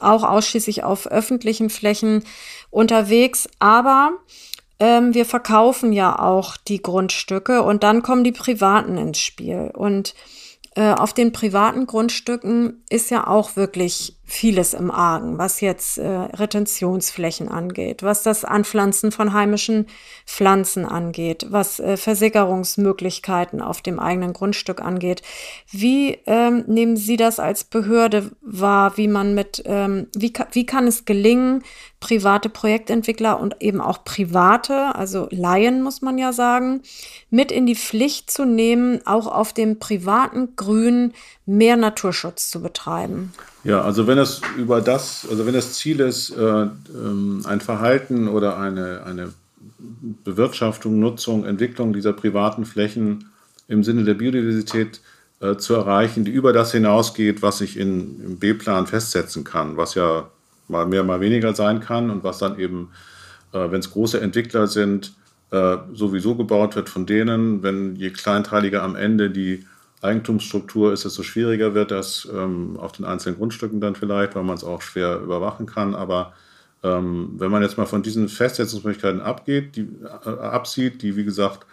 [0.00, 2.24] auch ausschließlich auf öffentlichen Flächen
[2.70, 4.12] unterwegs, aber
[4.80, 9.70] ähm, wir verkaufen ja auch die Grundstücke und dann kommen die Privaten ins Spiel.
[9.74, 10.14] Und
[10.74, 16.06] äh, auf den privaten Grundstücken ist ja auch wirklich vieles im Argen, was jetzt äh,
[16.06, 19.86] Retentionsflächen angeht, was das Anpflanzen von heimischen
[20.24, 25.22] Pflanzen angeht, was äh, Versickerungsmöglichkeiten auf dem eigenen Grundstück angeht.
[25.68, 30.86] Wie ähm, nehmen Sie das als Behörde wahr, wie man mit, ähm, wie, wie kann
[30.86, 31.64] es gelingen,
[31.98, 36.82] private Projektentwickler und eben auch private, also Laien muss man ja sagen,
[37.30, 41.14] mit in die Pflicht zu nehmen, auch auf dem privaten Grün
[41.46, 43.34] mehr Naturschutz zu betreiben?
[43.62, 48.28] Ja, also wenn es über das, also wenn das Ziel ist, äh, ähm, ein Verhalten
[48.28, 49.32] oder eine, eine
[50.24, 53.30] Bewirtschaftung, Nutzung, Entwicklung dieser privaten Flächen
[53.68, 55.00] im Sinne der Biodiversität
[55.40, 59.94] äh, zu erreichen, die über das hinausgeht, was ich in, im B-Plan festsetzen kann, was
[59.94, 60.30] ja
[60.68, 62.88] mal mehr, mal weniger sein kann und was dann eben,
[63.52, 65.14] äh, wenn es große Entwickler sind,
[65.92, 69.66] sowieso gebaut wird von denen, wenn je kleinteiliger am Ende die
[70.02, 74.56] Eigentumsstruktur ist, desto schwieriger wird das ähm, auf den einzelnen Grundstücken dann vielleicht, weil man
[74.56, 75.94] es auch schwer überwachen kann.
[75.94, 76.32] Aber
[76.82, 79.88] ähm, wenn man jetzt mal von diesen Festsetzungsmöglichkeiten abgeht, die,
[80.24, 81.66] äh, absieht, die wie gesagt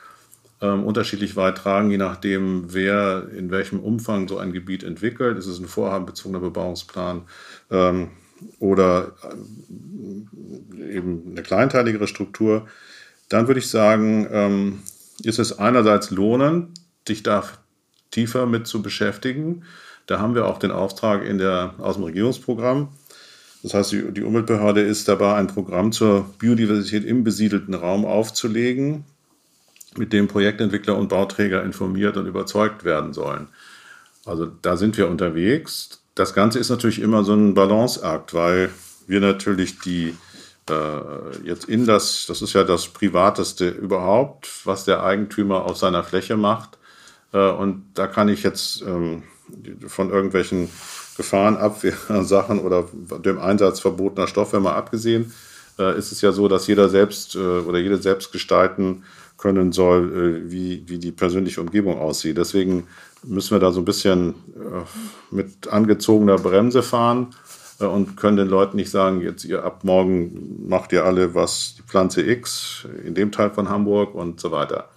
[0.62, 5.38] ähm, unterschiedlich weit tragen, je nachdem, wer in welchem Umfang so ein Gebiet entwickelt.
[5.38, 7.22] Ist es ein vorhabenbezogener Bebauungsplan
[7.72, 8.10] ähm,
[8.60, 12.68] oder äh, eben eine kleinteiligere Struktur?
[13.30, 14.80] Dann würde ich sagen, ähm,
[15.24, 17.44] ist es einerseits lohnend, dich da
[18.12, 19.64] tiefer mit zu beschäftigen.
[20.06, 22.90] Da haben wir auch den Auftrag in der, aus dem Regierungsprogramm.
[23.64, 29.04] Das heißt, die, Umweltbehörde ist dabei, ein Programm zur Biodiversität im besiedelten Raum aufzulegen,
[29.98, 33.48] mit dem Projektentwickler und Bauträger informiert und überzeugt werden sollen.
[34.26, 36.02] Also da sind wir unterwegs.
[36.16, 38.70] Das Ganze ist natürlich immer so ein Balanceakt, weil
[39.08, 40.16] wir natürlich die
[40.70, 46.04] äh, jetzt in das, das ist ja das Privateste überhaupt, was der Eigentümer auf seiner
[46.04, 46.77] Fläche macht,
[47.34, 49.24] äh, und da kann ich jetzt ähm,
[49.88, 50.70] von irgendwelchen
[51.18, 52.86] Gefahrenabwehrsachen oder
[53.24, 55.34] dem Einsatz verbotener Stoffe mal abgesehen,
[55.80, 59.04] äh, ist es ja so, dass jeder selbst äh, oder jede selbst gestalten
[59.38, 62.40] können soll, wie, wie die persönliche Umgebung aussieht.
[62.40, 62.88] Deswegen
[63.22, 64.34] müssen wir da so ein bisschen
[65.30, 67.36] mit angezogener Bremse fahren
[67.78, 71.84] und können den Leuten nicht sagen, jetzt ihr ab morgen macht ihr alle was die
[71.84, 74.90] Pflanze X in dem Teil von Hamburg und so weiter.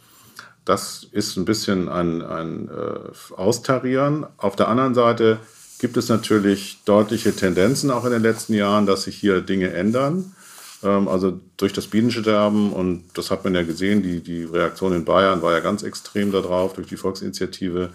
[0.64, 4.26] Das ist ein bisschen ein, ein äh, Austarieren.
[4.36, 5.38] Auf der anderen Seite
[5.78, 10.34] gibt es natürlich deutliche Tendenzen auch in den letzten Jahren, dass sich hier Dinge ändern.
[10.82, 15.04] Ähm, also durch das Bienensterben, und das hat man ja gesehen, die, die Reaktion in
[15.04, 17.90] Bayern war ja ganz extrem darauf, durch die Volksinitiative.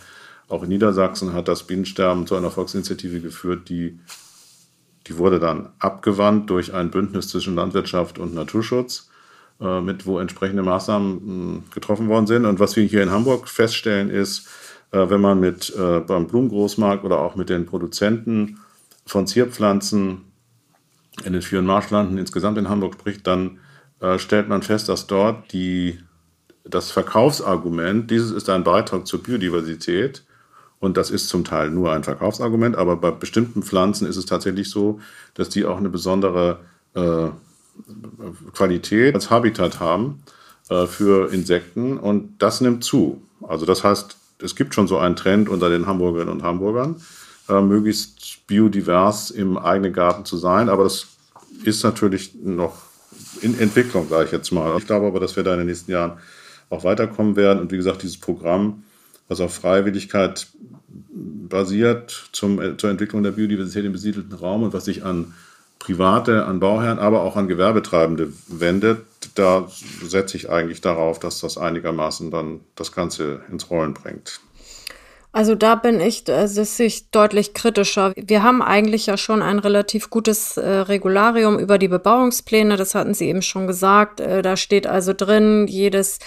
[0.48, 4.00] Auch in Niedersachsen hat das Bienensterben zu einer Volksinitiative geführt, die,
[5.08, 9.10] die wurde dann abgewandt durch ein Bündnis zwischen Landwirtschaft und Naturschutz.
[9.62, 12.46] Äh, mit wo entsprechende Maßnahmen mh, getroffen worden sind.
[12.46, 14.48] Und was wir hier in Hamburg feststellen, ist,
[14.92, 18.60] äh, wenn man mit äh, beim Blumengroßmarkt oder auch mit den Produzenten
[19.06, 20.22] von Zierpflanzen
[21.24, 23.60] in den vier Marschlanden insgesamt in Hamburg spricht, dann
[24.02, 26.00] äh, stellt man fest, dass dort die,
[26.64, 30.26] das Verkaufsargument, dieses ist ein Beitrag zur Biodiversität,
[30.80, 34.70] und das ist zum Teil nur ein Verkaufsargument, aber bei bestimmten Pflanzen ist es tatsächlich
[34.70, 35.00] so,
[35.34, 36.60] dass die auch eine besondere
[36.94, 37.30] äh,
[38.54, 40.24] Qualität als Habitat haben
[40.70, 43.22] äh, für Insekten und das nimmt zu.
[43.48, 47.02] Also das heißt, es gibt schon so einen Trend unter den Hamburgerinnen und Hamburgern,
[47.50, 51.08] äh, möglichst biodivers im eigenen Garten zu sein, aber das
[51.64, 52.84] ist natürlich noch
[53.42, 54.78] in Entwicklung, sage ich jetzt mal.
[54.78, 56.20] Ich glaube aber, dass wir da in den nächsten Jahren
[56.70, 58.84] auch weiterkommen werden und wie gesagt, dieses Programm,
[59.28, 60.48] was auf Freiwilligkeit
[61.48, 65.34] basiert zum, zur Entwicklung der Biodiversität im besiedelten Raum und was sich an
[65.86, 69.06] Private, an Bauherren, aber auch an Gewerbetreibende wendet,
[69.36, 69.68] da
[70.02, 74.40] setze ich eigentlich darauf, dass das einigermaßen dann das Ganze ins Rollen bringt.
[75.36, 78.14] Also da bin ich, äh, das ist ich deutlich kritischer.
[78.16, 83.14] Wir haben eigentlich ja schon ein relativ gutes äh, Regularium über die Bebauungspläne, das hatten
[83.14, 84.22] Sie eben schon gesagt.
[84.22, 86.20] Äh, da steht also drin, jedes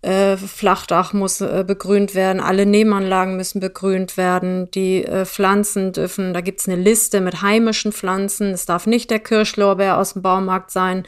[0.00, 6.32] äh, Flachdach muss äh, begrünt werden, alle Nebenanlagen müssen begrünt werden, die äh, Pflanzen dürfen,
[6.32, 10.70] da gibt's eine Liste mit heimischen Pflanzen, es darf nicht der Kirschlorbeer aus dem Baumarkt
[10.70, 11.02] sein.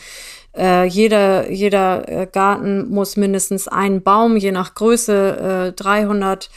[0.55, 6.51] Äh, jeder jeder Garten muss mindestens einen Baum, je nach Größe, äh, 300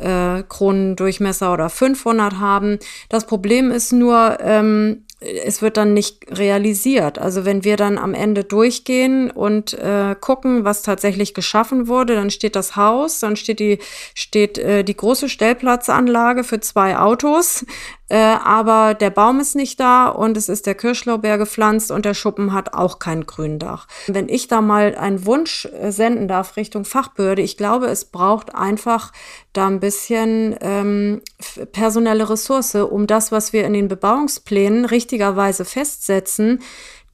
[0.00, 2.78] äh, Kronendurchmesser oder 500 haben.
[3.08, 7.18] Das Problem ist nur, ähm, es wird dann nicht realisiert.
[7.18, 12.30] Also wenn wir dann am Ende durchgehen und äh, gucken, was tatsächlich geschaffen wurde, dann
[12.30, 13.78] steht das Haus, dann steht die
[14.14, 17.66] steht äh, die große Stellplatzanlage für zwei Autos,
[18.10, 22.14] äh, aber der Baum ist nicht da und es ist der Kirschlaubeer gepflanzt und der
[22.14, 23.86] Schuppen hat auch kein Gründach.
[24.08, 28.52] Wenn ich da mal einen Wunsch äh, senden darf Richtung Fachbehörde, ich glaube, es braucht
[28.52, 29.12] einfach
[29.52, 31.22] da ein bisschen ähm,
[31.70, 36.58] personelle Ressource, um das, was wir in den Bebauungsplänen richtigerweise festsetzen,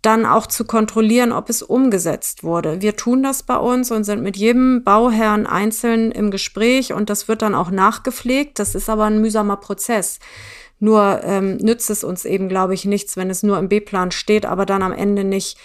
[0.01, 2.81] dann auch zu kontrollieren, ob es umgesetzt wurde.
[2.81, 7.29] Wir tun das bei uns und sind mit jedem Bauherrn einzeln im Gespräch und das
[7.29, 8.59] wird dann auch nachgepflegt.
[8.59, 10.21] Das ist aber ein mühsamer Prozess.
[10.79, 14.45] Nur ähm, nützt es uns eben, glaube ich, nichts, wenn es nur im B-Plan steht,
[14.45, 15.57] aber dann am Ende nicht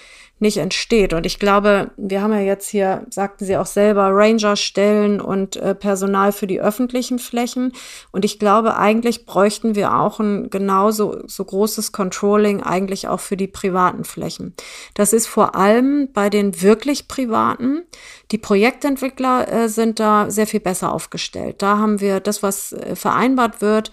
[0.41, 1.13] nicht entsteht.
[1.13, 5.75] Und ich glaube, wir haben ja jetzt hier, sagten Sie auch selber, Ranger-Stellen und äh,
[5.75, 7.73] Personal für die öffentlichen Flächen.
[8.11, 13.37] Und ich glaube, eigentlich bräuchten wir auch ein genauso so großes Controlling eigentlich auch für
[13.37, 14.55] die privaten Flächen.
[14.95, 17.83] Das ist vor allem bei den wirklich privaten.
[18.31, 21.61] Die Projektentwickler äh, sind da sehr viel besser aufgestellt.
[21.61, 23.91] Da haben wir das, was äh, vereinbart wird,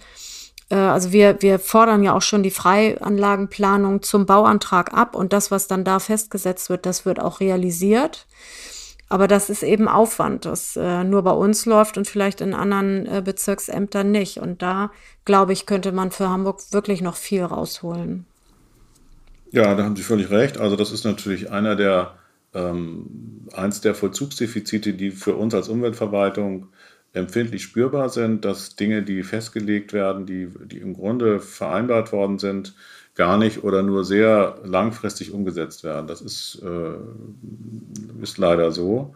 [0.75, 5.67] also wir, wir fordern ja auch schon die Freianlagenplanung zum Bauantrag ab und das, was
[5.67, 8.27] dann da festgesetzt wird, das wird auch realisiert.
[9.11, 13.07] Aber das ist eben Aufwand, das äh, nur bei uns läuft und vielleicht in anderen
[13.07, 14.37] äh, Bezirksämtern nicht.
[14.37, 14.91] Und da,
[15.25, 18.27] glaube ich, könnte man für Hamburg wirklich noch viel rausholen.
[19.51, 20.59] Ja, da haben Sie völlig recht.
[20.59, 22.19] Also das ist natürlich einer der,
[22.53, 26.67] ähm, eins der Vollzugsdefizite, die für uns als Umweltverwaltung
[27.13, 32.75] empfindlich spürbar sind, dass Dinge, die festgelegt werden, die, die im Grunde vereinbart worden sind,
[33.15, 36.07] gar nicht oder nur sehr langfristig umgesetzt werden.
[36.07, 39.15] Das ist, äh, ist leider so.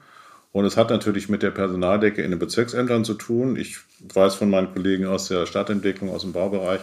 [0.52, 3.56] Und es hat natürlich mit der Personaldecke in den Bezirksämtern zu tun.
[3.56, 3.78] Ich
[4.14, 6.82] weiß von meinen Kollegen aus der Stadtentwicklung, aus dem Baubereich,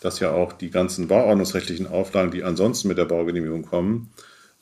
[0.00, 4.10] dass ja auch die ganzen bauordnungsrechtlichen Auflagen, die ansonsten mit der Baugenehmigung kommen,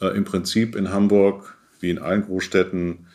[0.01, 3.07] äh, im Prinzip in Hamburg wie in allen Großstädten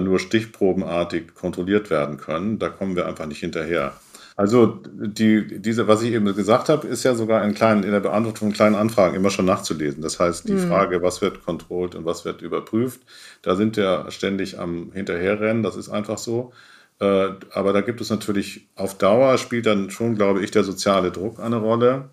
[0.00, 2.58] nur stichprobenartig kontrolliert werden können.
[2.58, 3.92] Da kommen wir einfach nicht hinterher.
[4.36, 8.00] Also die, diese, was ich eben gesagt habe, ist ja sogar in, kleinen, in der
[8.00, 10.02] Beantwortung von kleinen Anfragen immer schon nachzulesen.
[10.02, 10.68] Das heißt, die mhm.
[10.68, 13.00] Frage, was wird kontrolliert und was wird überprüft,
[13.40, 15.62] da sind wir ständig am Hinterherrennen.
[15.62, 16.52] Das ist einfach so.
[17.00, 21.10] Äh, aber da gibt es natürlich auf Dauer spielt dann schon, glaube ich, der soziale
[21.12, 22.10] Druck eine Rolle.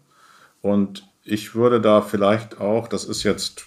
[0.61, 3.65] Und ich würde da vielleicht auch, das ist jetzt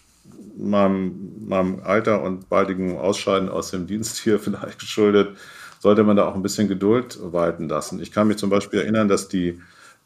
[0.57, 5.37] meinem, meinem Alter und baldigen Ausscheiden aus dem Dienst hier vielleicht geschuldet,
[5.79, 8.01] sollte man da auch ein bisschen Geduld walten lassen.
[8.01, 9.61] Ich kann mich zum Beispiel erinnern, dass die,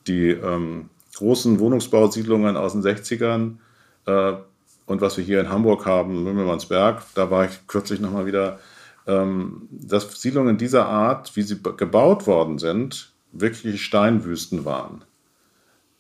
[0.07, 3.57] die ähm, großen Wohnungsbausiedlungen aus den 60ern
[4.07, 4.35] äh,
[4.87, 8.59] und was wir hier in Hamburg haben, Mümmelmannsberg, da war ich kürzlich nochmal wieder,
[9.07, 15.05] ähm, dass Siedlungen dieser Art, wie sie gebaut worden sind, wirklich Steinwüsten waren.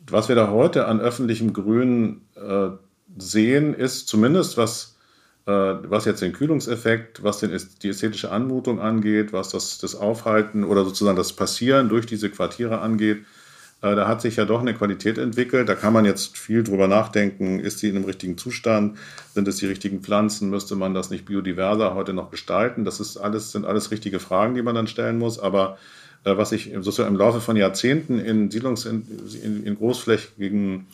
[0.08, 2.70] Was wir da heute an öffentlichem Grün äh,
[3.20, 4.96] sehen, ist zumindest was,
[5.46, 10.64] äh, was jetzt den Kühlungseffekt, was den, die ästhetische Anmutung angeht, was das, das Aufhalten
[10.64, 13.24] oder sozusagen das Passieren durch diese Quartiere angeht,
[13.82, 15.68] Äh, da hat sich ja doch eine Qualität entwickelt.
[15.68, 17.60] Da kann man jetzt viel drüber nachdenken.
[17.60, 18.98] Ist sie in einem richtigen Zustand?
[19.34, 20.50] Sind es die richtigen Pflanzen?
[20.50, 22.84] Müsste man das nicht biodiverser heute noch gestalten?
[22.84, 25.38] Das ist alles, sind alles richtige Fragen, die man dann stellen muss.
[25.38, 25.78] Aber
[26.24, 30.86] äh, was sich sozusagen im Laufe von Jahrzehnten in, Siedlungs-, in, in großflächigen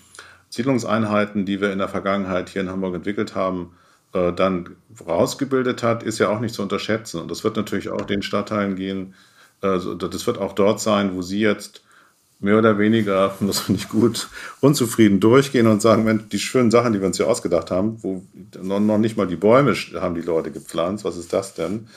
[0.50, 3.72] Siedlungseinheiten, die wir in der Vergangenheit hier in Hamburg entwickelt haben,
[4.12, 4.76] äh, dann
[5.06, 7.20] rausgebildet hat, ist ja auch nicht zu unterschätzen.
[7.20, 9.14] Und das wird natürlich auch den Stadtteilen gehen.
[9.60, 11.82] Also das wird auch dort sein, wo Sie jetzt
[12.38, 14.28] mehr oder weniger, das finde ich gut,
[14.60, 18.22] unzufrieden durchgehen und sagen, Mensch, die schönen Sachen, die wir uns hier ausgedacht haben, wo
[18.60, 21.88] noch nicht mal die Bäume haben die Leute gepflanzt, was ist das denn?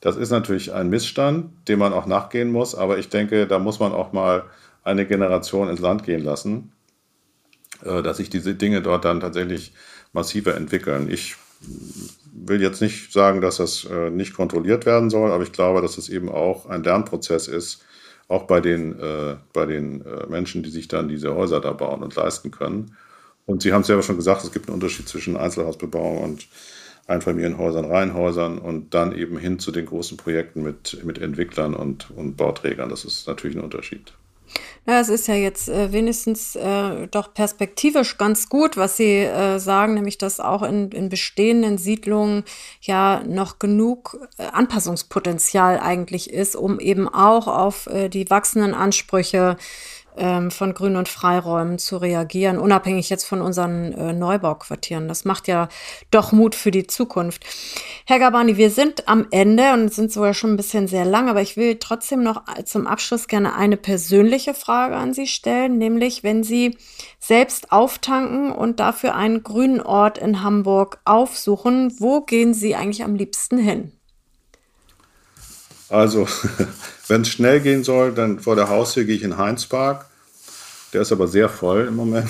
[0.00, 3.80] Das ist natürlich ein Missstand, dem man auch nachgehen muss, aber ich denke, da muss
[3.80, 4.44] man auch mal
[4.82, 6.79] eine Generation ins Land gehen lassen, äh,
[7.84, 9.72] dass sich diese Dinge dort dann tatsächlich
[10.12, 11.10] massiver entwickeln.
[11.10, 11.36] Ich
[12.32, 15.98] will jetzt nicht sagen, dass das äh, nicht kontrolliert werden soll, aber ich glaube, dass
[15.98, 17.84] es eben auch ein Lernprozess ist,
[18.28, 22.02] auch bei den, äh, bei den äh, Menschen, die sich dann diese Häuser da bauen
[22.02, 22.96] und leisten können.
[23.46, 26.46] Und Sie haben es ja schon gesagt, es gibt einen Unterschied zwischen Einzelhausbebauung und
[27.08, 32.36] Einfamilienhäusern, Reihenhäusern und dann eben hin zu den großen Projekten mit, mit Entwicklern und, und
[32.36, 32.88] Bauträgern.
[32.88, 34.12] Das ist natürlich ein Unterschied.
[34.86, 39.58] Ja, es ist ja jetzt äh, wenigstens äh, doch perspektivisch ganz gut, was Sie äh,
[39.58, 42.44] sagen, nämlich dass auch in, in bestehenden Siedlungen
[42.80, 49.58] ja noch genug äh, Anpassungspotenzial eigentlich ist, um eben auch auf äh, die wachsenden Ansprüche
[50.16, 55.08] ähm, von Grün- und Freiräumen zu reagieren, unabhängig jetzt von unseren äh, Neubauquartieren.
[55.08, 55.68] Das macht ja
[56.10, 57.44] doch Mut für die Zukunft.
[58.06, 61.42] Herr Gabani, wir sind am Ende und sind sogar schon ein bisschen sehr lang, aber
[61.42, 66.42] ich will trotzdem noch zum Abschluss gerne eine persönliche Frage an Sie stellen, nämlich wenn
[66.42, 66.76] Sie
[67.18, 73.14] selbst auftanken und dafür einen grünen Ort in Hamburg aufsuchen, wo gehen Sie eigentlich am
[73.14, 73.92] liebsten hin?
[75.90, 76.26] Also,
[77.10, 80.06] wenn es schnell gehen soll, dann vor der Haustür gehe ich in Heinzpark.
[80.92, 82.28] Der ist aber sehr voll im Moment.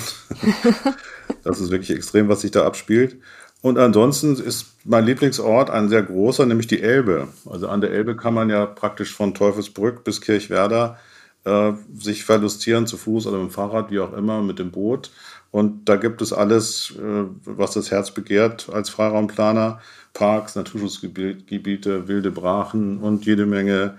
[1.43, 3.17] das ist wirklich extrem, was sich da abspielt.
[3.61, 7.27] Und ansonsten ist mein Lieblingsort ein sehr großer, nämlich die Elbe.
[7.47, 10.97] Also an der Elbe kann man ja praktisch von Teufelsbrück bis Kirchwerder
[11.43, 15.11] äh, sich verlustieren, zu Fuß oder mit dem Fahrrad, wie auch immer, mit dem Boot.
[15.51, 19.79] Und da gibt es alles, äh, was das Herz begehrt als Freiraumplaner.
[20.13, 23.97] Parks, Naturschutzgebiete, wilde Brachen und jede Menge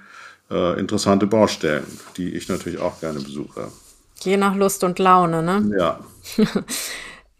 [0.51, 1.87] äh, interessante Baustellen,
[2.17, 3.69] die ich natürlich auch gerne besuche.
[4.21, 5.71] Je nach Lust und Laune, ne?
[5.77, 6.01] Ja.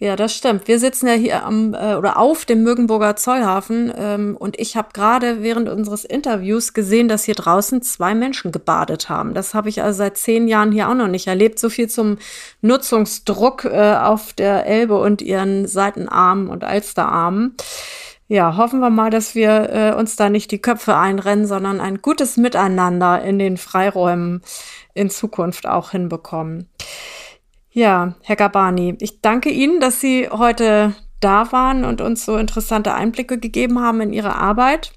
[0.03, 0.67] Ja, das stimmt.
[0.67, 4.89] Wir sitzen ja hier am äh, oder auf dem Mögenburger Zollhafen ähm, und ich habe
[4.93, 9.33] gerade während unseres Interviews gesehen, dass hier draußen zwei Menschen gebadet haben.
[9.33, 11.61] Das habe ich also seit zehn Jahren hier auch noch nicht erlebt.
[11.61, 12.19] So viel zum
[12.63, 17.55] Nutzungsdruck äh, auf der Elbe und ihren Seitenarmen und Alsterarmen.
[18.33, 22.01] Ja, hoffen wir mal, dass wir äh, uns da nicht die Köpfe einrennen, sondern ein
[22.01, 24.41] gutes Miteinander in den Freiräumen
[24.95, 26.67] in Zukunft auch hinbekommen.
[27.73, 32.95] Ja, Herr Gabani, ich danke Ihnen, dass Sie heute da waren und uns so interessante
[32.95, 34.95] Einblicke gegeben haben in Ihre Arbeit.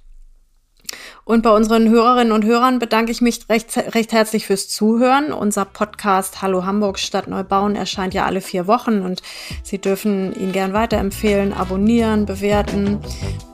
[1.23, 5.33] Und bei unseren Hörerinnen und Hörern bedanke ich mich recht, recht herzlich fürs Zuhören.
[5.33, 9.21] Unser Podcast Hallo Hamburg Stadt Neubauen erscheint ja alle vier Wochen und
[9.63, 12.99] Sie dürfen ihn gern weiterempfehlen, abonnieren, bewerten.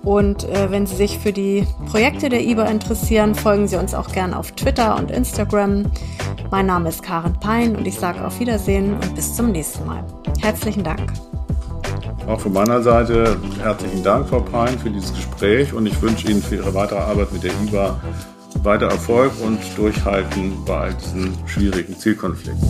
[0.04, 4.12] Und äh, wenn Sie sich für die Projekte der IBA interessieren, folgen Sie uns auch
[4.12, 5.92] gern auf Twitter und Instagram.
[6.50, 10.06] Mein Name ist Karen Pein und ich sage auf Wiedersehen und bis zum nächsten Mal.
[10.42, 11.31] Herzlichen Dank.
[12.28, 16.42] Auch von meiner Seite herzlichen Dank, Frau Pein, für dieses Gespräch und ich wünsche Ihnen
[16.42, 18.00] für Ihre weitere Arbeit mit der IBA
[18.64, 22.68] weiter Erfolg und Durchhalten bei all diesen schwierigen Zielkonflikten.